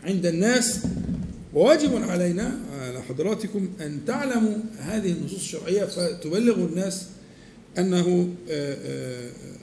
[0.04, 0.80] عند الناس.
[1.54, 7.06] وواجب علينا على حضراتكم أن تعلموا هذه النصوص الشرعية فتبلغوا الناس
[7.78, 8.30] أنه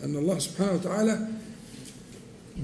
[0.04, 1.28] أن الله سبحانه وتعالى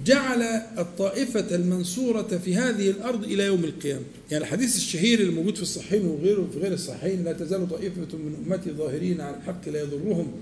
[0.06, 0.42] جعل
[0.78, 4.02] الطائفة المنصورة في هذه الأرض إلى يوم القيامة.
[4.30, 8.70] يعني الحديث الشهير الموجود في الصحيحين وغيره في غير الصحيحين لا تزال طائفة من أمتي
[8.70, 10.32] ظاهرين على الحق لا يضرهم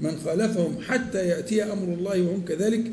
[0.00, 2.92] من خالفهم حتى يأتي أمر الله وهم كذلك.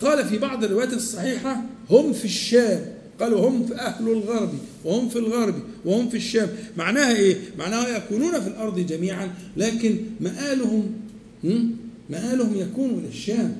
[0.00, 3.01] قال في بعض الروايات الصحيحة هم في الشام.
[3.22, 4.50] قالوا هم في أهل الغرب
[4.84, 5.54] وهم في الغرب
[5.84, 6.48] وهم في الشام.
[6.76, 10.92] معناها إيه؟ معناها يكونون في الأرض جميعا لكن مآلهم
[12.10, 13.56] مآلهم يكون إلى الشام.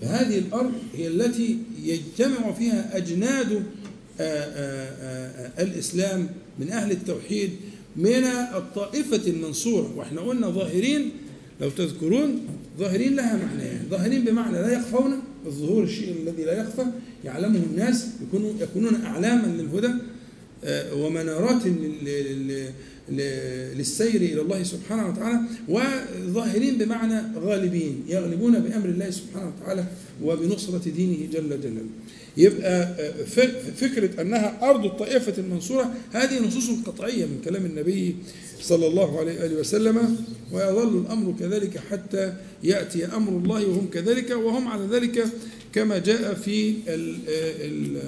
[0.00, 3.62] فهذه الأرض هي التي يجتمع فيها أجناد آآ
[4.20, 6.28] آآ الإسلام
[6.58, 7.50] من أهل التوحيد
[7.96, 8.24] من
[8.54, 9.92] الطائفة المنصورة.
[9.96, 11.10] وإحنا قلنا ظاهرين
[11.60, 12.40] لو تذكرون
[12.78, 15.12] ظاهرين لها معنيين ظاهرين بمعنى لا يخفون
[15.46, 16.84] الظهور الشيء الذي لا يخفى
[17.24, 19.94] يعلمه الناس يكونوا يكونون أعلاما للهدى
[20.94, 21.62] ومنارات
[23.76, 29.84] للسير إلى الله سبحانه وتعالى وظاهرين بمعنى غالبين يغلبون بأمر الله سبحانه وتعالى
[30.22, 31.86] وبنصرة دينه جل جلاله.
[32.36, 33.24] يبقى آه،
[33.76, 38.16] فكرة أنها أرض الطائفة المنصورة هذه نصوص قطعية من كلام النبي
[38.60, 40.16] صلى الله عليه وآله وسلم
[40.52, 45.24] ويظل الأمر كذلك حتى يأتي أمر الله وهم كذلك وهم على ذلك
[45.74, 48.02] كما جاء في ال ال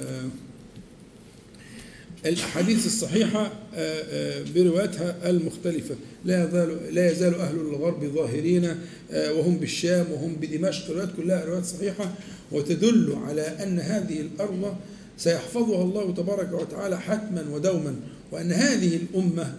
[2.27, 5.95] الأحاديث الصحيحة آه، آه، برواياتها المختلفة.
[6.25, 8.65] لا يزال لا يزال أهل الغرب ظاهرين
[9.11, 10.91] آه، وهم بالشام وهم بدمشق.
[10.91, 12.15] الروايات كلها روايات صحيحة
[12.53, 14.77] وتدل على أن هذه الأرض
[15.19, 17.97] سيحفظها الله تبارك وتعالى حتما ودوما
[18.33, 19.59] وأن هذه الأمة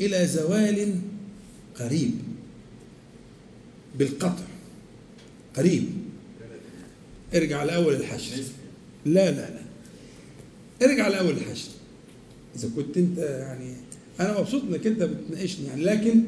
[0.00, 0.94] إلى زوال
[1.78, 2.14] قريب
[3.98, 4.44] بالقطع
[5.56, 6.07] قريب.
[7.34, 8.42] ارجع لأول الحشر.
[9.06, 9.60] لا لا لا.
[10.82, 11.70] ارجع لاول الحشر.
[12.56, 13.74] إذا كنت أنت يعني
[14.20, 16.22] أنا مبسوط إنك أنت بتناقشني يعني لكن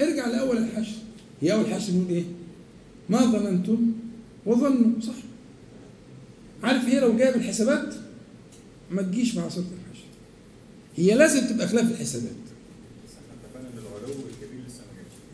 [0.00, 0.96] ارجع لاول الحشر.
[1.40, 2.24] هي أول الحشر بيقول إيه؟
[3.08, 3.92] ما ظننتم
[4.46, 5.14] وظنوا صح.
[6.62, 7.94] عارف هي لو جاية بالحسابات
[8.90, 10.04] ما تجيش مع سوره الحشر.
[10.96, 12.30] هي لازم تبقى خلاف الحسابات.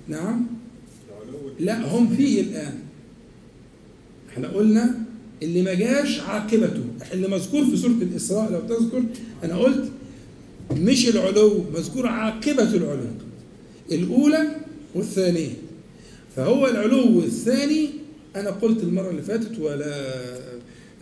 [0.09, 0.47] نعم.
[1.59, 2.79] لا هم فيه الآن.
[4.41, 4.95] إحنا قلنا
[5.43, 9.03] اللي ما جاش عاقبته اللي مذكور في سورة الإسراء لو تذكر
[9.45, 9.85] أنا قلت
[10.77, 13.05] مش العلو مذكور عاقبة العلو
[13.93, 14.49] الأولى
[14.95, 15.49] والثانية.
[16.37, 17.89] فهو العلو الثاني
[18.37, 20.15] أنا قلت المرة اللي فاتت ولا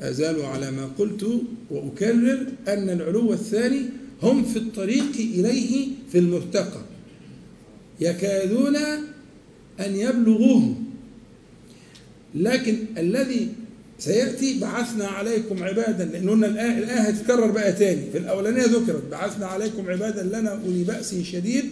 [0.01, 1.27] أزال على ما قلت
[1.71, 3.81] وأكرر أن العلو الثاني
[4.23, 6.81] هم في الطريق إليه في المرتقى
[8.01, 8.77] يكادون
[9.81, 10.75] أن يبلغوه.
[12.35, 13.49] لكن الذي
[13.99, 18.03] سيأتي بعثنا عليكم عبادا لأن قلنا الآية الآية هتتكرر بقى تاني.
[18.13, 21.65] في الأولانية ذكرت بعثنا عليكم عبادا لنا أولي بأس شديد.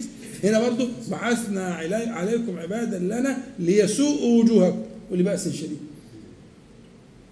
[0.43, 4.81] هنا برضو بعثنا علي عليكم عبادا لنا ليسوءوا وجوهكم
[5.11, 5.77] أولي بأس شديد.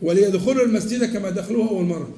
[0.01, 2.09] وليدخلوا المسجد كما دخلوه أول مرة.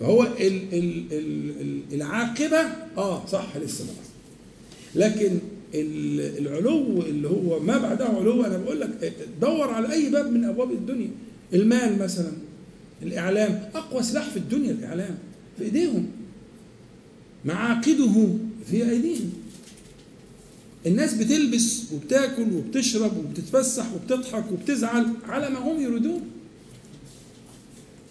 [0.00, 2.60] فهو ال ال ال ال العاقبة
[2.96, 3.84] آه صح لسه
[4.94, 5.38] لكن
[5.74, 8.44] العلو اللي هو ما بعده علو.
[8.44, 11.10] أنا بقول لك دور على أي باب من أبواب الدنيا.
[11.54, 12.32] المال مثلا
[13.02, 15.18] الإعلام أقوى سلاح في الدنيا الإعلام
[15.58, 16.06] في إيديهم.
[17.44, 18.28] معاقده
[18.70, 19.32] في أيديهم.
[20.86, 26.20] الناس بتلبس وبتاكل وبتشرب وبتتفسح وبتضحك وبتزعل على ما هم يريدون.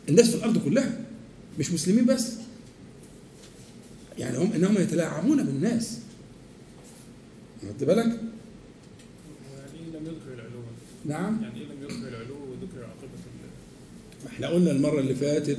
[0.09, 0.97] الناس في الأرض كلها
[1.59, 2.27] مش مسلمين بس.
[4.17, 5.97] يعني هم إنهم يتلاعبون بالناس.
[7.69, 8.19] خدت بالك؟ يعني
[9.79, 10.59] إيه لم يذكر العلو؟
[11.05, 13.03] نعم يعني إيه لم يذكر العلو وذكر عاقبة
[14.23, 15.57] ال- إحنا قلنا المرة اللي فاتت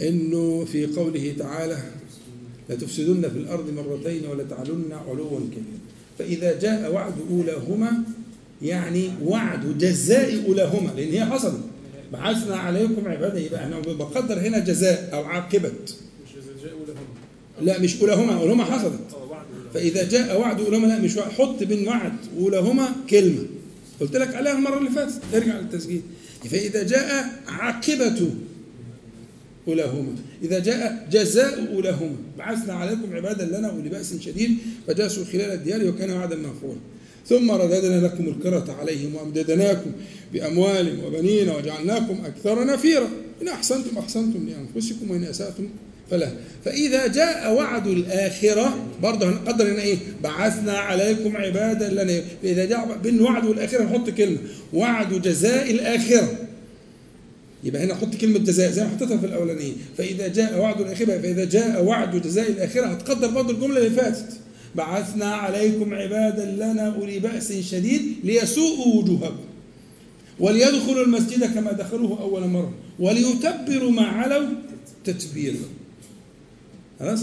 [0.00, 1.78] إنه في قوله تعالى
[2.70, 5.78] لتفسدن في الأرض مرتين ولتعلن علوا كبيرا
[6.18, 7.92] فإذا جاء وعد أولاهما
[8.62, 11.60] يعني وعد جزاء أولاهما لأن هي حصلت
[12.12, 15.68] بعثنا عليكم عبادا يبقى أنا بقدر هنا جزاء أو عاقبة
[16.24, 16.96] مش إذا جاءوا لهم
[17.62, 19.00] لا مش أولاهما أولاهما حصلت.
[19.74, 23.42] فإذا جاء وعد أولاهما لا مش وعد حط بين وعد أولاهما كلمة.
[24.00, 25.20] قلت لك عليها المرة اللي فاتت.
[25.34, 26.02] ارجع للتسجيل.
[26.50, 28.30] فإذا جاء عاقبة
[29.68, 32.16] أولاهما إذا جاء جزاء أولاهما.
[32.38, 34.50] بعثنا عليكم عبادا لنا أولي بأس شديد
[34.86, 36.76] فجاسوا خلال الديار وكان وعدا مغفورا
[37.26, 39.92] ثم رددنا لكم الكرة عليهم وأمددناكم
[40.32, 43.08] بأموال وبنين وجعلناكم أكثر نفيرا.
[43.42, 45.68] إن أحسنتم أحسنتم لأنفسكم وإن أسأتم
[46.10, 46.28] فلا.
[46.64, 52.22] فإذا جاء وعد الآخرة برضه هنقدر هنا إيه؟ بعثنا عليكم عبادا لنا.
[52.42, 54.38] فإذا جاء بين وعد والآخرة نحط كلمة.
[54.72, 56.38] وعد جزاء الآخرة.
[57.64, 59.72] يبقى هنا حط كلمة جزاء زي ما حطيتها في الأولانية.
[59.98, 64.26] فإذا جاء وعد الآخرة فإذا جاء وعد جزاء الآخرة هتقدر برضه الجملة اللي فاتت.
[64.74, 69.44] بعثنا عليكم عبادا لنا أولي بأس شديد ليسوءوا وجوهكم.
[70.40, 72.74] وليدخلوا المسجد كما دخلوه أول مرة.
[72.98, 74.48] وليتبروا ما علوا
[75.04, 75.56] تتبيرا
[77.00, 77.20] خلاص؟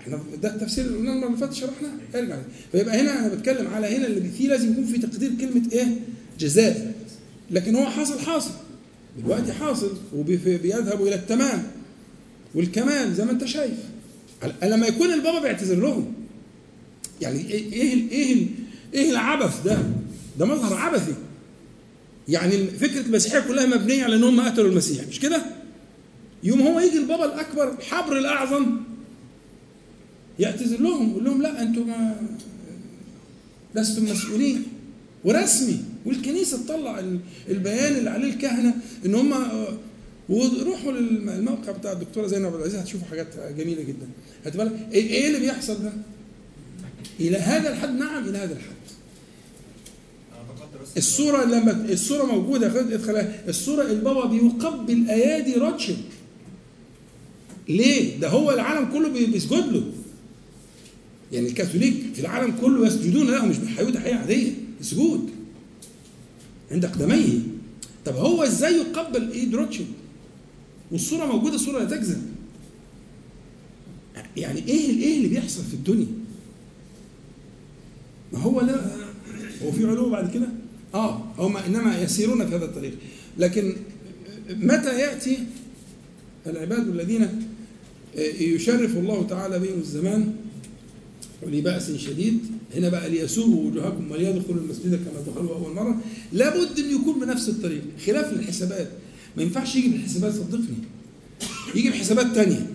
[0.00, 2.36] إحنا ده التفسير اللي قلنا المره اللي فاتت شرحناه ارجع
[2.72, 5.86] فيبقى هنا أنا بتكلم على هنا اللي فيه لازم يكون في تقدير كلمة إيه؟
[6.38, 6.94] جزاء.
[7.50, 8.50] لكن هو حاصل حاصل.
[9.18, 11.62] دلوقتي حاصل وبيذهب إلى التمام.
[12.54, 13.78] والكمال زي ما أنت شايف.
[14.62, 16.12] لما يكون البابا بيعتذر لهم.
[17.20, 18.46] يعني إيه إيه إيه
[18.94, 19.78] إيه العبث ده؟
[20.38, 21.14] ده مظهر عبثي.
[22.28, 25.42] يعني فكرة المسيحية كلها مبنية على ان هم قتلوا المسيح مش كده؟
[26.42, 28.76] يوم هو يجي البابا الأكبر الحبر الأعظم
[30.38, 32.16] يعتذر لهم يقول لهم لا أنتم ما
[33.74, 34.62] لستم مسؤولين.
[35.24, 37.18] ورسمي والكنيسة تطلع ال-
[37.48, 38.74] البيان اللي عليه الكهنة
[39.06, 39.34] إن هم
[40.28, 43.26] وروحوا للموقع بتاع الدكتورة زينب عبد العزيز هتشوفوا حاجات
[43.58, 44.06] جميلة جدا.
[44.46, 45.92] هتبقى إيه إيه اللي بيحصل ده؟
[47.20, 48.76] إلى هذا الحد نعم إلى هذا الحد.
[50.96, 53.16] الصورة لما الصورة موجودة خد ادخل
[53.48, 55.98] الصورة البابا بيقبل أيادي روتشيلد
[57.68, 59.82] ليه؟ ده هو العالم كله بي- بيسجد له.
[61.32, 65.30] يعني الكاثوليك في العالم كله يسجدون له مش بيحيوه تحية عادية سجود
[66.70, 67.38] عند قدميه
[68.04, 69.88] طب هو إزاي يقبل ايد روتشيلد
[70.90, 72.22] والصورة موجودة الصورة لا تكذب
[74.36, 76.06] يعني إيه إيه اللي بيحصل في الدنيا؟
[78.32, 78.80] ما هو لا
[79.62, 80.48] هو في علو بعد كده؟
[80.94, 82.94] آه هم إنما يسيرون في هذا الطريق
[83.38, 83.76] لكن
[84.50, 85.38] متى يأتي
[86.46, 87.48] العباد الذين
[88.38, 90.34] يشرف الله تعالى بهم الزمان؟
[91.42, 92.38] ولبأس شديد.
[92.74, 96.00] هنا بقى ليسوءوا وجوهكم وليدخلوا المسجد كما دخلوا أول مرة.
[96.32, 98.88] لابد أن يكون بنفس الطريق خلاف الحسابات.
[99.36, 100.76] ما ينفعش يجي بالحسابات صدقني.
[101.74, 102.70] يجي بحسابات تانية.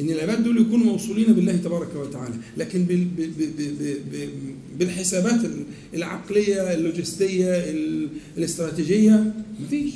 [0.00, 2.34] إن العباد دول يكونوا موصولين بالله تبارك وتعالى.
[2.56, 4.28] لكن بال بال بال بال بال
[4.78, 5.40] بالحسابات
[5.94, 9.34] العقلية اللوجستية ال- الاستراتيجية.
[9.60, 9.92] مفيش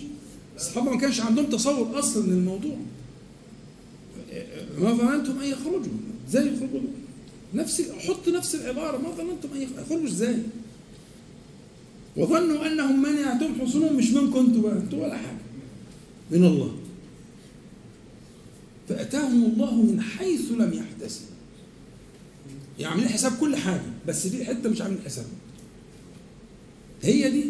[0.57, 2.77] الصحابه ما كانش عندهم تصور أصلا للموضوع.
[4.81, 5.93] ما ظننتم ان يخرجوا
[6.29, 6.81] إزاي يخرجوا
[7.55, 10.37] نفس حط نفس العبارة ما ظننتم أن يخرجوا إزاي؟
[12.17, 15.39] وظنوا أنهم منعتهم حصونهم مش منكم أنتوا بقى أنتوا ولا حاجة.
[16.31, 16.75] من الله.
[18.89, 21.23] فأتاهم الله من حيث لم يحتسب.
[22.79, 25.27] يعني عاملين حساب كل حاجة بس في حتة مش عاملين حساب.
[27.03, 27.45] هي دي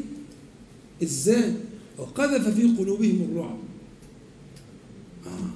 [1.03, 1.55] إزاي
[1.99, 3.59] وقذف في قلوبهم الرعب.
[5.27, 5.51] آه.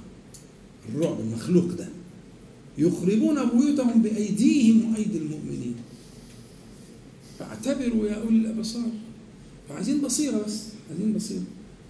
[0.89, 1.87] الرعب المخلوق ده.
[2.77, 5.75] يخربون بيوتهم بأيديهم وأيدي المؤمنين.
[7.39, 8.89] فاعتبروا يا أولي الأبصار.
[9.69, 11.43] فعايزين بصيرة بس عايزين بصيرة.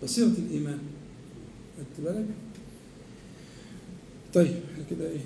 [0.03, 0.79] بصيرة الإيمان.
[1.77, 2.25] خدت بالك؟
[4.33, 5.25] طيب إحنا كده إيه؟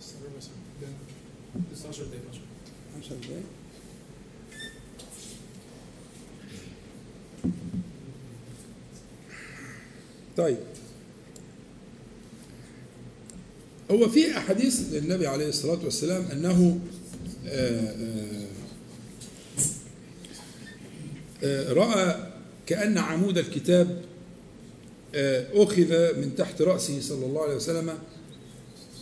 [0.00, 0.88] بس ربع ساعة ده
[1.72, 2.22] لسه 10 دقايق.
[3.02, 3.42] 10 10 دقايق.
[10.36, 10.56] طيب.
[13.90, 16.78] هو في أحاديث للنبي عليه الصلاة والسلام أنه
[17.46, 18.46] آه، آه،
[21.42, 22.32] آه، رأى
[22.66, 24.02] كأن عمود الكتاب
[25.54, 27.94] أخذ من تحت رأسه صلى الله عليه وسلم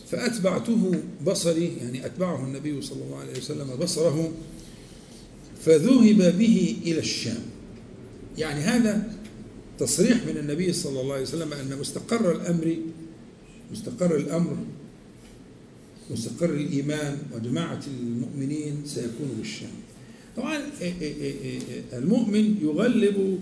[0.07, 0.91] فأتبعته
[1.25, 4.31] بصري يعني أتبعه النبي صلى الله عليه وسلم بصره
[5.65, 7.41] فذهب به إلى الشام.
[8.37, 9.13] يعني هذا
[9.79, 12.77] تصريح من النبي صلى الله عليه وسلم أن مستقر الأمر
[13.71, 14.57] مستقر الأمر
[16.11, 19.69] مستقر الإيمان وجماعة المؤمنين سيكون بالشام.
[20.37, 20.59] طبعا
[21.93, 23.39] المؤمن يغلب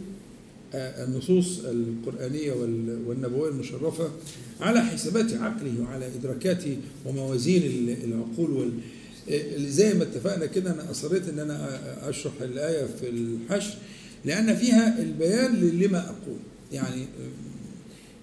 [0.75, 4.11] النصوص القرآنية وال- والنبوية المشرفة
[4.61, 6.63] على حسابات عقله وعلى إدراكات
[7.05, 8.71] وموازين ال- العقول وال
[9.29, 13.73] ال- زي ما اتفقنا كده أنا أصريت أن أنا أشرح الآية في الحشر
[14.25, 16.37] لأن فيها البيان لما أقول.
[16.71, 17.01] يعني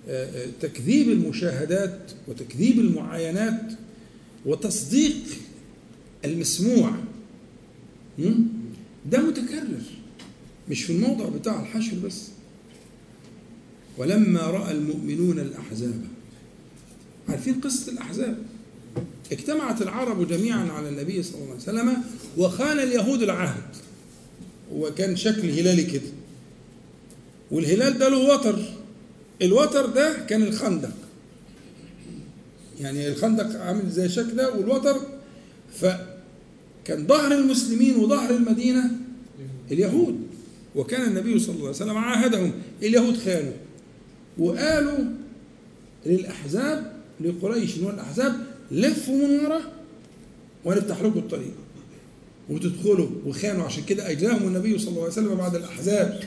[0.09, 3.61] آه، آه، تكذيب المشاهدات وتكذيب المعاينات
[4.47, 5.15] وتصديق
[6.25, 6.93] المسموع?
[9.11, 9.83] ده متكرر
[10.71, 12.29] مش في الموضع بتاع الحشر بس.
[13.99, 16.05] ولما رأى المؤمنون الأحزاب
[17.29, 18.39] عارفين قصة الأحزاب؟
[19.33, 21.97] اجتمعت العرب جميعا على النبي صلى الله عليه وسلم
[22.39, 23.63] وخان اليهود العهد.
[24.73, 26.11] وكان شكل هلالي كده.
[27.51, 28.63] والهلال ده له وتر.
[29.43, 30.93] الوتر ده كان الخندق.
[32.81, 34.97] يعني الخندق عامل زي الشكل ده والوتر
[35.75, 38.91] فكان ظهر المسلمين وظهر المدينة
[39.71, 40.21] اليهود.
[40.77, 42.53] وكان النبي صلى الله عليه وسلم عاهدهم
[42.83, 43.53] اليهود خانوا
[44.39, 44.99] وقالوا
[46.07, 48.33] للأحزاب لقريش والأحزاب
[48.71, 49.61] لفوا من ورا
[50.65, 51.55] ونفتح لكم الطريق
[52.51, 53.65] وتدخلوا وخانوا.
[53.65, 56.21] عشان كده أجلاهم النبي صلى الله عليه وسلم بعد الأحزاب.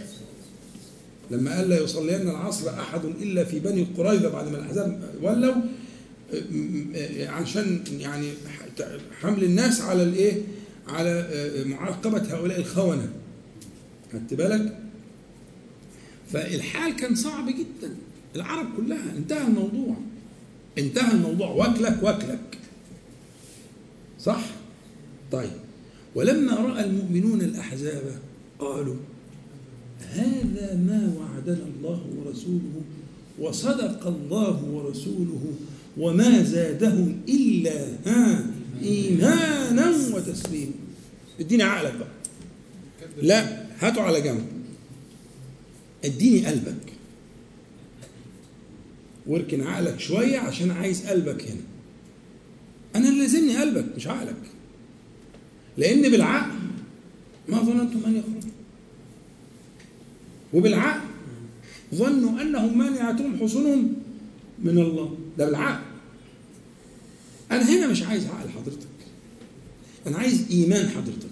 [1.31, 5.53] لما قال لا يصلين العصر أحد إلا في بني قريظة بعد ما الأحزاب ولوا
[7.27, 8.29] عشان يعني
[9.21, 10.41] حمل الناس على الايه؟
[10.87, 11.29] على
[11.65, 13.09] معاقبة هؤلاء الخونة.
[14.13, 14.79] خدت بالك؟
[16.31, 17.95] فالحال كان صعب جدا.
[18.35, 19.95] العرب كلها انتهى الموضوع.
[20.77, 21.49] انتهى الموضوع.
[21.49, 22.57] واكلك واكلك.
[24.19, 24.45] صح؟
[25.31, 25.51] طيب.
[26.15, 28.03] ولما رأى المؤمنون الأحزاب
[28.59, 28.95] قالوا
[30.09, 32.81] هذا ما وعدنا الله ورسوله
[33.39, 35.53] وصدق الله ورسوله
[35.97, 38.45] وما زادهم إلا ها
[38.81, 40.71] إيمانا وتسليما.
[41.39, 42.07] اديني عقلك بقى.
[43.21, 44.47] لا هاته على جنب.
[46.05, 46.93] اديني قلبك.
[49.27, 51.61] واركن عقلك شوية عشان عايز قلبك هنا.
[52.95, 54.35] أنا اللي لازمني قلبك مش عقلك.
[55.77, 56.59] لأن بالعقل
[57.49, 58.51] ما ظننتم أن يخرجوا.
[60.53, 61.07] وبالعقل
[61.95, 63.93] ظنوا أنهم مانعتهم حصونهم
[64.59, 65.17] من الله.
[65.37, 65.83] ده بالعقل.
[67.51, 68.87] أنا هنا مش عايز عقل حضرتك.
[70.07, 71.29] أنا عايز إيمان حضرتك.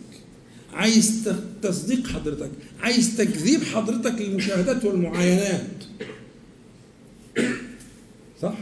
[0.74, 1.30] عايز
[1.62, 2.52] تصديق حضرتك.
[2.82, 5.68] عايز تكذيب حضرتك للمشاهدات والمعاينات.
[8.42, 8.54] صح؟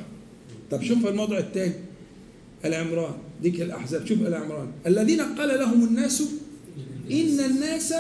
[0.72, 1.74] طب شوف الموضع الثاني
[2.66, 3.14] العمران.
[3.42, 4.08] ديك الأحزاب.
[4.08, 4.72] شوف العمران.
[4.88, 6.24] الذين قال لهم الناس
[7.12, 7.94] إن الناس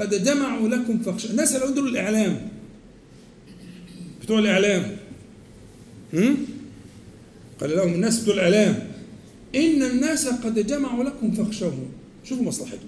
[0.00, 2.48] قد جمعوا لكم فاخشوا الناس اللي الإعلام.
[4.22, 4.96] بتوع الإعلام؟
[7.60, 8.88] قال لهم الناس بتوع الإعلام
[9.54, 11.88] إن الناس قد جمعوا لكم فاخشوهم
[12.24, 12.86] شوفوا مصلحتكم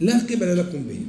[0.00, 1.06] لا قبل لكم بهم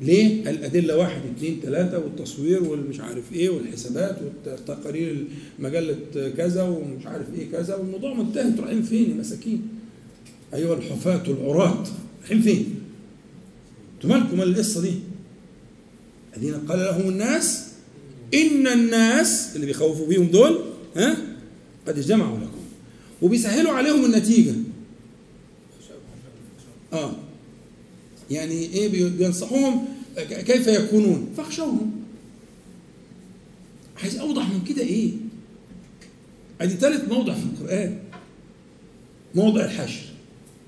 [0.00, 5.24] ليه؟ الأدلة واحد اثنين ثلاثة والتصوير والمش عارف إيه والحسابات والتقارير
[5.58, 5.96] مجلة
[6.36, 9.68] كذا ومش عارف إيه كذا والموضوع منتهي أنتوا رايحين فين يا مساكين؟
[10.54, 11.84] أيها الحفاة والعراة
[12.20, 12.74] رايحين فين؟
[13.94, 14.92] أنتوا مالكم مال القصة دي؟
[16.36, 17.63] الذين قال لهم الناس
[18.34, 20.58] إن الناس اللي بيخوفوا بيهم دول
[20.96, 21.16] ها
[21.88, 22.58] قد اجتمعوا لكم.
[23.22, 24.54] وبيسهلوا عليهم النتيجة.
[26.92, 27.12] آه.
[28.30, 29.84] يعني بي- بينصحوهم
[30.28, 31.90] كيف يكونون؟ فاخشوهم.
[34.02, 35.10] عايز أوضح من كده إيه؟
[36.60, 37.98] أدي ثالث موضع في القرآن.
[39.34, 40.02] موضع الحشر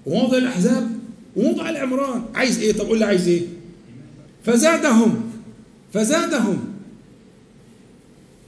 [0.06, 0.90] وموضع الأحزاب
[1.36, 2.24] وموضع العمران.
[2.34, 3.42] عايز إيه؟ طب قول لي عايز إيه؟
[4.44, 5.30] فزادهم
[5.92, 6.64] فزادهم.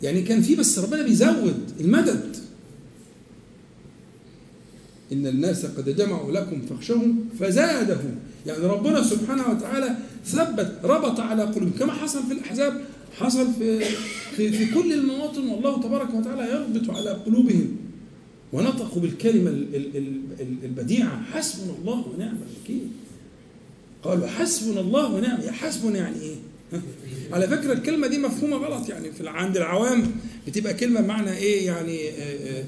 [0.02, 2.36] يعني كان في بس ربنا بيزود المدد.
[5.12, 8.14] إن الناس قد جمعوا لكم فاخشوهم فزادهم.
[8.46, 9.96] يعني ربنا سبحانه وتعالى
[10.26, 11.72] ثبت ربط على قلوبهم.
[11.78, 12.80] كما حصل في الأحزاب
[13.18, 13.80] حصل في
[14.36, 15.48] في, في كل المواطن.
[15.48, 17.76] والله تبارك وتعالى يربط على قلوبهم.
[18.52, 19.96] ونطقوا بالكلمة ال- ال-
[20.40, 21.22] ال- البديعة.
[21.32, 22.86] حسبنا الله ونعم الوكيل.
[24.02, 26.36] قالوا حسبنا الله ونعم يا حسبنا يعني إيه؟
[27.32, 30.02] على فكرة الكلمة دي مفهومة غلط يعني في عند العوام
[30.46, 32.62] بتبقى كلمة بمعنى إيه يعني آه،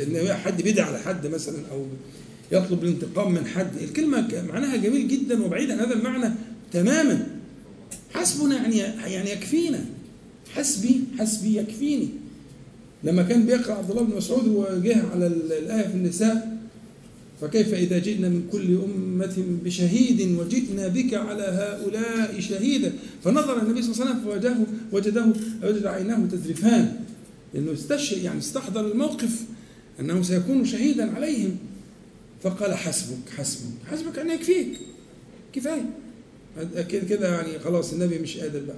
[0.00, 1.86] آه، إن حد بيدعي على حد مثلا أو
[2.52, 3.76] يطلب الانتقام من حد.
[3.82, 6.34] الكلمة معناها جميل جدا وبعيد عن هذا المعنى
[6.72, 7.26] تماما.
[8.14, 8.76] حسبنا يعني
[9.12, 9.84] يعني يكفينا.
[10.54, 12.08] حسبي حسبي يكفيني.
[13.04, 16.55] لما كان بيقرأ عبد الله بن مسعود وجه على ال- الآية في النساء
[17.40, 22.92] فكيف إذا جئنا من كل أمة بشهيد وجئنا بك على هؤلاء شهيدا؟
[23.24, 24.56] فنظر النبي صلى الله عليه وسلم فوجده
[24.92, 25.26] وجده
[25.62, 27.00] وجد عيناه تذرفان
[27.54, 29.42] لأنه استشهد يعني استحضر الموقف
[30.00, 31.56] أنه سيكون شهيدا عليهم.
[32.42, 34.78] فقال حسبك حسبك حسبك يعني يكفيك.
[35.52, 35.90] كفاية.
[36.90, 38.76] كده يعني خلاص النبي مش قادر بقى.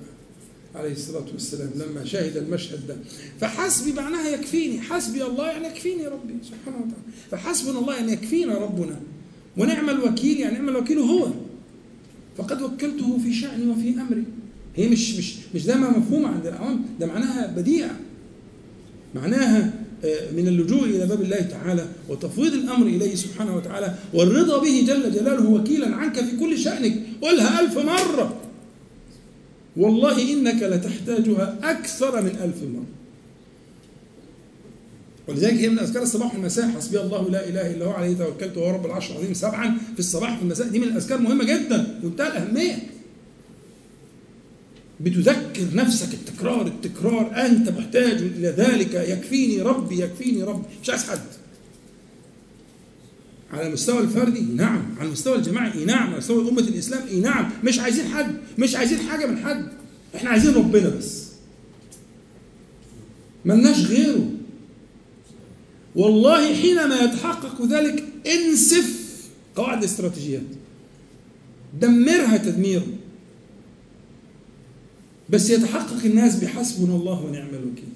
[0.74, 2.96] عليه الصلاة والسلام لما شهد المشهد ده.
[3.40, 4.80] فحسبي معناها يكفيني.
[4.80, 7.02] حسبي الله يعني يكفيني ربي سبحانه وتعالى.
[7.30, 9.00] فحسبنا الله يعني يكفينا ربنا.
[9.56, 11.28] ونعم الوكيل يعني نعم الوكيل هو.
[12.38, 14.24] فقد وكلته في شأني وفي أمري.
[14.76, 17.88] هي مش مش مش ده ما مفهومة عند العوام ده معناها بديع.
[19.14, 19.72] معناها
[20.04, 25.12] آه، من اللجوء إلى باب الله تعالى وتفويض الأمر إليه سبحانه وتعالى والرضا به جل
[25.12, 27.02] جلاله وكيلا عنك في كل شأنك.
[27.22, 28.40] قلها ألف مرة.
[29.78, 32.86] والله إنك لتحتاجها أكثر من ألف مرة.
[35.28, 36.68] ولذلك هي من أذكار الصباح والمساء.
[36.68, 39.34] حسبي الله لا إله إلا هو عليه توكلت وهو رب العرش العظيم.
[39.34, 42.78] سبعا في الصباح وفي المساء دي من الأذكار مهمة جدا منتهى الأهمية.
[45.00, 47.46] بتذكر نفسك التكرار التكرار.
[47.46, 48.94] أنت محتاج إلى ذلك.
[48.94, 50.64] يكفيني ربي يكفيني ربي.
[50.82, 51.18] مش عايز حد.
[53.52, 54.82] على المستوى الفردي نعم.
[54.98, 56.08] على المستوى الجماعي نعم.
[56.08, 57.50] على مستوى أمة الإسلام إيه نعم.
[57.64, 59.68] مش عايزين حد مش عايزين حاجة من حد.
[60.14, 61.28] إحنا عايزين ربنا بس.
[63.44, 64.30] ملناش غيره.
[65.96, 69.08] والله حينما يتحقق ذلك انسف
[69.56, 70.42] قواعد الاستراتيجيات
[71.80, 72.86] دمرها تدميرا
[75.30, 77.88] بس يتحقق الناس بحسبنا الله ونعم الوكيل.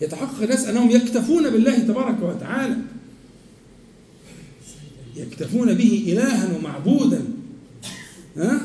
[0.00, 2.76] يتحقق الناس أنهم يكتفون بالله تبارك وتعالى.
[5.16, 7.24] يكتفون به إلها ومعبودا
[8.36, 8.60] ها؟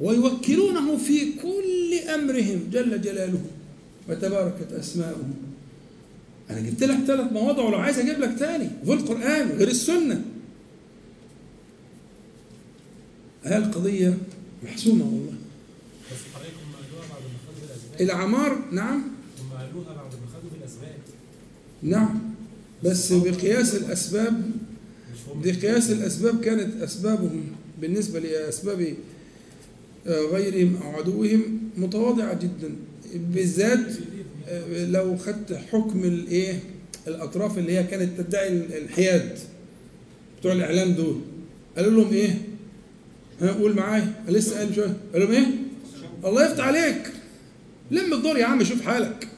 [0.00, 3.40] ويوكلونه في كل أمرهم جل جلاله
[4.08, 5.28] وتباركت اسماؤه
[6.50, 10.24] أنا جبت لك ثلاث مواضع ولو عايز أجيب لك تاني في القرآن غير السنة.
[13.44, 14.18] هي القضية
[14.64, 15.32] محسومة والله.
[16.12, 19.02] بس حضرتك هم قالوها بعد ما خدوا نعم.
[19.40, 20.54] هم قالوها بعد ما خدوا
[21.82, 22.20] نعم
[22.84, 24.50] بس بقياس الأسباب
[25.34, 27.44] بقياس الأسباب كانت اسبابهم
[27.80, 28.94] بالنسبة لأسباب
[30.06, 32.76] آه، غيرهم أو عدوهم متواضعة جدا.
[33.14, 33.92] بالذات
[34.48, 36.60] آه، لو خدت حكم الإيه؟
[37.08, 39.38] الأطراف اللي هي كانت تدعي الحياد
[40.40, 41.20] بتوع الإعلام دول.
[41.76, 42.38] قالوا لهم إيه؟
[43.40, 44.24] ها قول معايا.
[44.28, 44.96] لسه قال شوية.
[45.12, 45.46] قال لهم إيه؟
[46.24, 47.12] الله يفتح عليك.
[47.90, 49.28] لم الدور يا عم شوف حالك.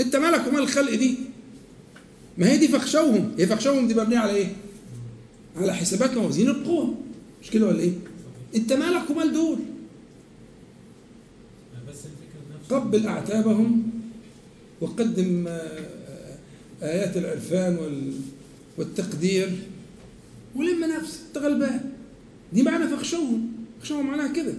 [0.00, 1.14] أنت مالك ومال الخلق دي؟
[2.38, 3.32] ما هي دي فخشوهم.
[3.38, 4.46] هي فخشوهم دي مبنية على إيه؟
[5.56, 6.94] على حسابات موازين القوى
[7.42, 7.92] مش كده ولا إيه؟
[8.56, 9.58] أنت مالك ومال دول
[12.70, 13.82] قبل اعتابهم
[14.80, 15.88] وقدم آه،
[16.82, 18.12] آيات العرفان وال-
[18.78, 19.50] والتقدير.
[20.56, 21.80] ولم نفسك انت غلبان
[22.52, 23.52] دي معنى فاخشوهم.
[23.78, 24.54] فاخشوهم معناها كده.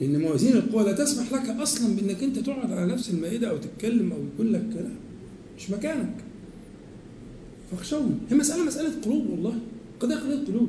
[0.00, 4.12] لأن موازين القوى لا تسمح لك أصلا بإنك أنت تقعد على نفس المائدة أو تتكلم
[4.12, 4.96] أو يقول لك كلام.
[5.58, 6.14] مش مكانك.
[7.70, 8.18] فاخشوهم.
[8.30, 9.58] هي مسألة مسألة قلوب والله.
[10.00, 10.68] قضيه قضيه قلوب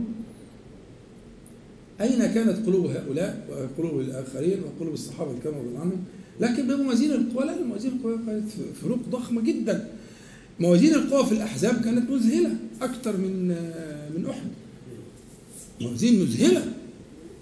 [2.01, 6.03] أين كانت قلوب هؤلاء وقلوب الآخرين وقلوب الصحابة الكرام رضي الله عنهم؟
[6.39, 8.49] لكن بموازين القوى لا موازين القوى كانت
[8.81, 9.87] فروق ضخمة جدا.
[10.59, 13.47] موازين القوى في الأحزاب كانت مذهلة أكثر من
[14.15, 14.47] من أحد.
[15.81, 16.73] موازين مذهلة.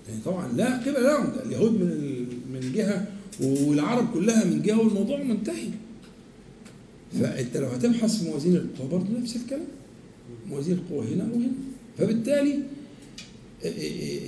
[0.09, 1.27] يعني طبعا لا قبل لهم.
[1.45, 3.07] اليهود من من جهة
[3.41, 5.69] والعرب كلها من جهة والموضوع منتهي.
[7.19, 9.67] فأنت لو هتبحث في موازين القوى برضه نفس الكلام.
[10.49, 11.51] موازين القوى هنا وهنا.
[11.97, 12.59] فبالتالي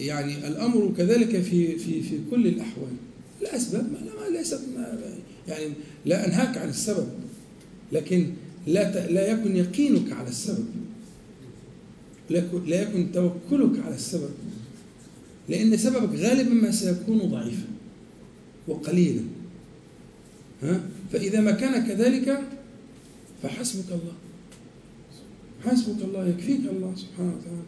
[0.06, 2.92] يعني الأمر كذلك في في في كل الأحوال.
[3.42, 4.60] الاسباب ما ليست
[5.48, 5.66] يعني
[6.06, 7.08] لا أنهاك عن السبب
[7.92, 8.30] لكن
[8.68, 10.66] لا لا يكن يقينك على السبب.
[12.30, 14.30] لا يكن- توكلك على السبب
[15.50, 17.68] لأن سببك غالبا ما سيكون ضعيفا
[18.68, 19.22] وقليلا.
[20.64, 22.42] ها؟ فإذا ما كان كذلك
[23.44, 24.14] فحسبك الله.
[25.66, 27.68] حسبك الله يكفيك الله سبحانه وتعالى.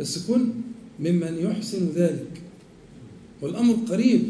[0.00, 0.48] بس كن
[1.00, 2.42] ممن يحسن ذلك.
[3.42, 4.22] والأمر قريب.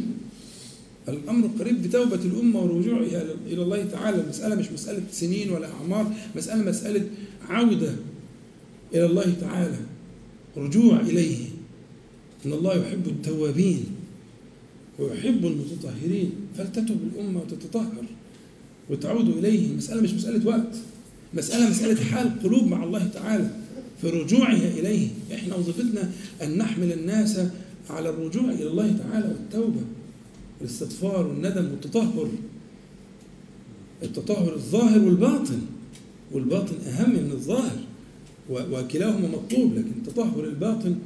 [1.08, 4.20] الأمر قريب بتوبة الأمة ورجوعها إلى الله تعالى.
[4.20, 7.08] المسألة مش مسألة سنين ولا أعمار مسألة مسألة
[7.48, 7.94] عودة
[8.94, 9.78] إلى الله تعالى.
[10.56, 11.36] رجوع إليه.
[12.46, 13.84] إن الله يحب التوابين
[14.98, 16.30] ويحب المتطهرين.
[16.58, 18.04] فلتتب الأمة وتتطهر
[18.90, 19.70] وتعود إليه.
[19.70, 20.76] المسألة مش مسألة وقت.
[21.36, 23.50] مسألة مسألة حال قلوب مع الله تعالى
[24.00, 25.08] في رجوعها إليه.
[25.34, 26.10] إحنا وظيفتنا
[26.42, 27.40] أن نحمل الناس
[27.90, 29.80] على الرجوع إلى الله تعالى والتوبة
[30.60, 32.28] والاستغفار والندم والتطهر.
[34.02, 35.60] التطهر الظاهر والباطن
[36.32, 37.78] والباطن أهم من الظاهر
[38.50, 40.96] وكلاهما مطلوب لكن تطهر الباطن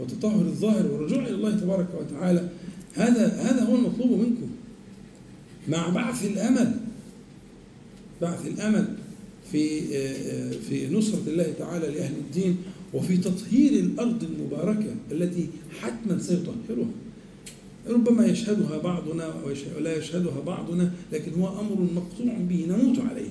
[0.00, 2.48] وتطهر الظاهر والرجوع إلى الله تبارك وتعالى
[2.94, 4.50] هذا هذا هو المطلوب منكم.
[5.68, 6.74] مع بعث الأمل
[8.22, 8.88] بعث الأمل
[9.52, 9.80] في
[10.68, 12.56] في نصرة الله تعالى لأهل الدين
[12.94, 15.46] وفي تطهير الأرض المباركة التي
[15.80, 16.90] حتما سيطهرها.
[17.88, 19.34] ربما يشهدها بعضنا
[19.76, 23.28] ولا يشهدها بعضنا لكن هو أمر مقطوع به نموت عليه.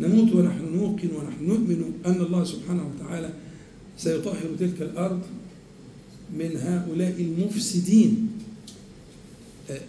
[0.00, 3.30] نموت ونحن نوقن ونحن نؤمن أن الله سبحانه وتعالى
[3.98, 5.20] سيطهر تلك الأرض
[6.38, 8.28] من هؤلاء المفسدين.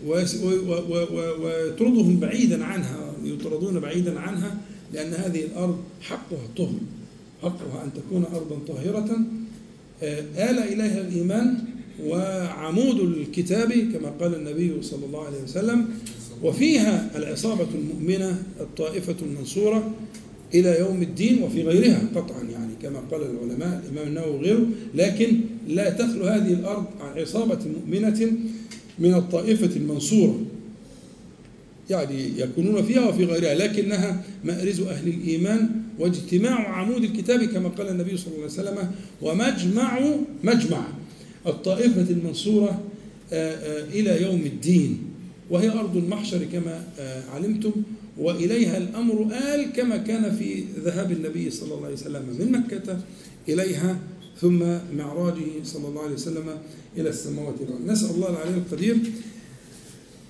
[0.08, 4.62] و- ويطردهم بعيدا عنها يطردون بعيدا عنها
[4.94, 6.80] لأن هذه الأرض حقها الطهر
[7.42, 9.20] حقها أن تكون أرضا طاهرة.
[10.04, 11.58] آه، آل إليها الإيمان
[12.04, 15.86] وعمود الكتاب كما قال النبي صلى الله عليه وسلم
[16.44, 19.94] وفيها العصابة المؤمنة الطائفة المنصورة
[20.54, 24.66] إلى يوم الدين وفي غيرها قطعا يعني كما قال العلماء الإمام النووي وغيره.
[24.96, 28.32] لكن لا تخلو هذه الأرض عن عصابة مؤمنة
[29.00, 30.40] من الطائفة المنصورة.
[31.90, 38.18] يعني يكونون فيها وفي غيرها لكنها مأرز أهل الإيمان واجتماع عمود الكتاب كما قال النبي
[38.18, 38.92] صلى الله عليه وسلم
[39.22, 40.00] ومجمع
[40.44, 40.88] مجمع
[41.48, 42.82] الطائفة المنصورة
[43.34, 45.00] آه، آه، إلى يوم الدين
[45.50, 47.72] وهي أرض المحشر كما آه، علمتم
[48.18, 53.00] وإليها الأمر آل كما كان في ذهاب النبي صلى الله عليه وسلم من مكة
[53.50, 54.00] إليها
[54.42, 54.60] ثم
[54.98, 56.58] معراجه صلى الله عليه وسلم
[56.98, 58.98] إلى السماوات العلى نسأل الله العلي القدير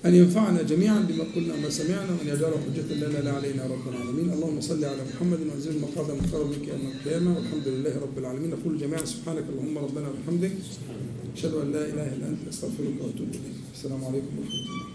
[0.04, 4.32] أن ينفعنا جميعا بما قلنا وما سمعنا وأن يجعله حجة لنا لا علينا رب العالمين.
[4.32, 7.36] اللهم صل على محمد وأنزل المقعد مقرب منك يوم القيامة.
[7.36, 8.50] والحمد لله رب العالمين.
[8.50, 10.52] نقول جميعا سبحانك اللهم ربنا وبحمدك.
[11.36, 13.58] أشهد أن لا إله إلا أنت أستغفرك وأتوب إليك.
[13.74, 14.93] السلام عليكم ورحمة الله.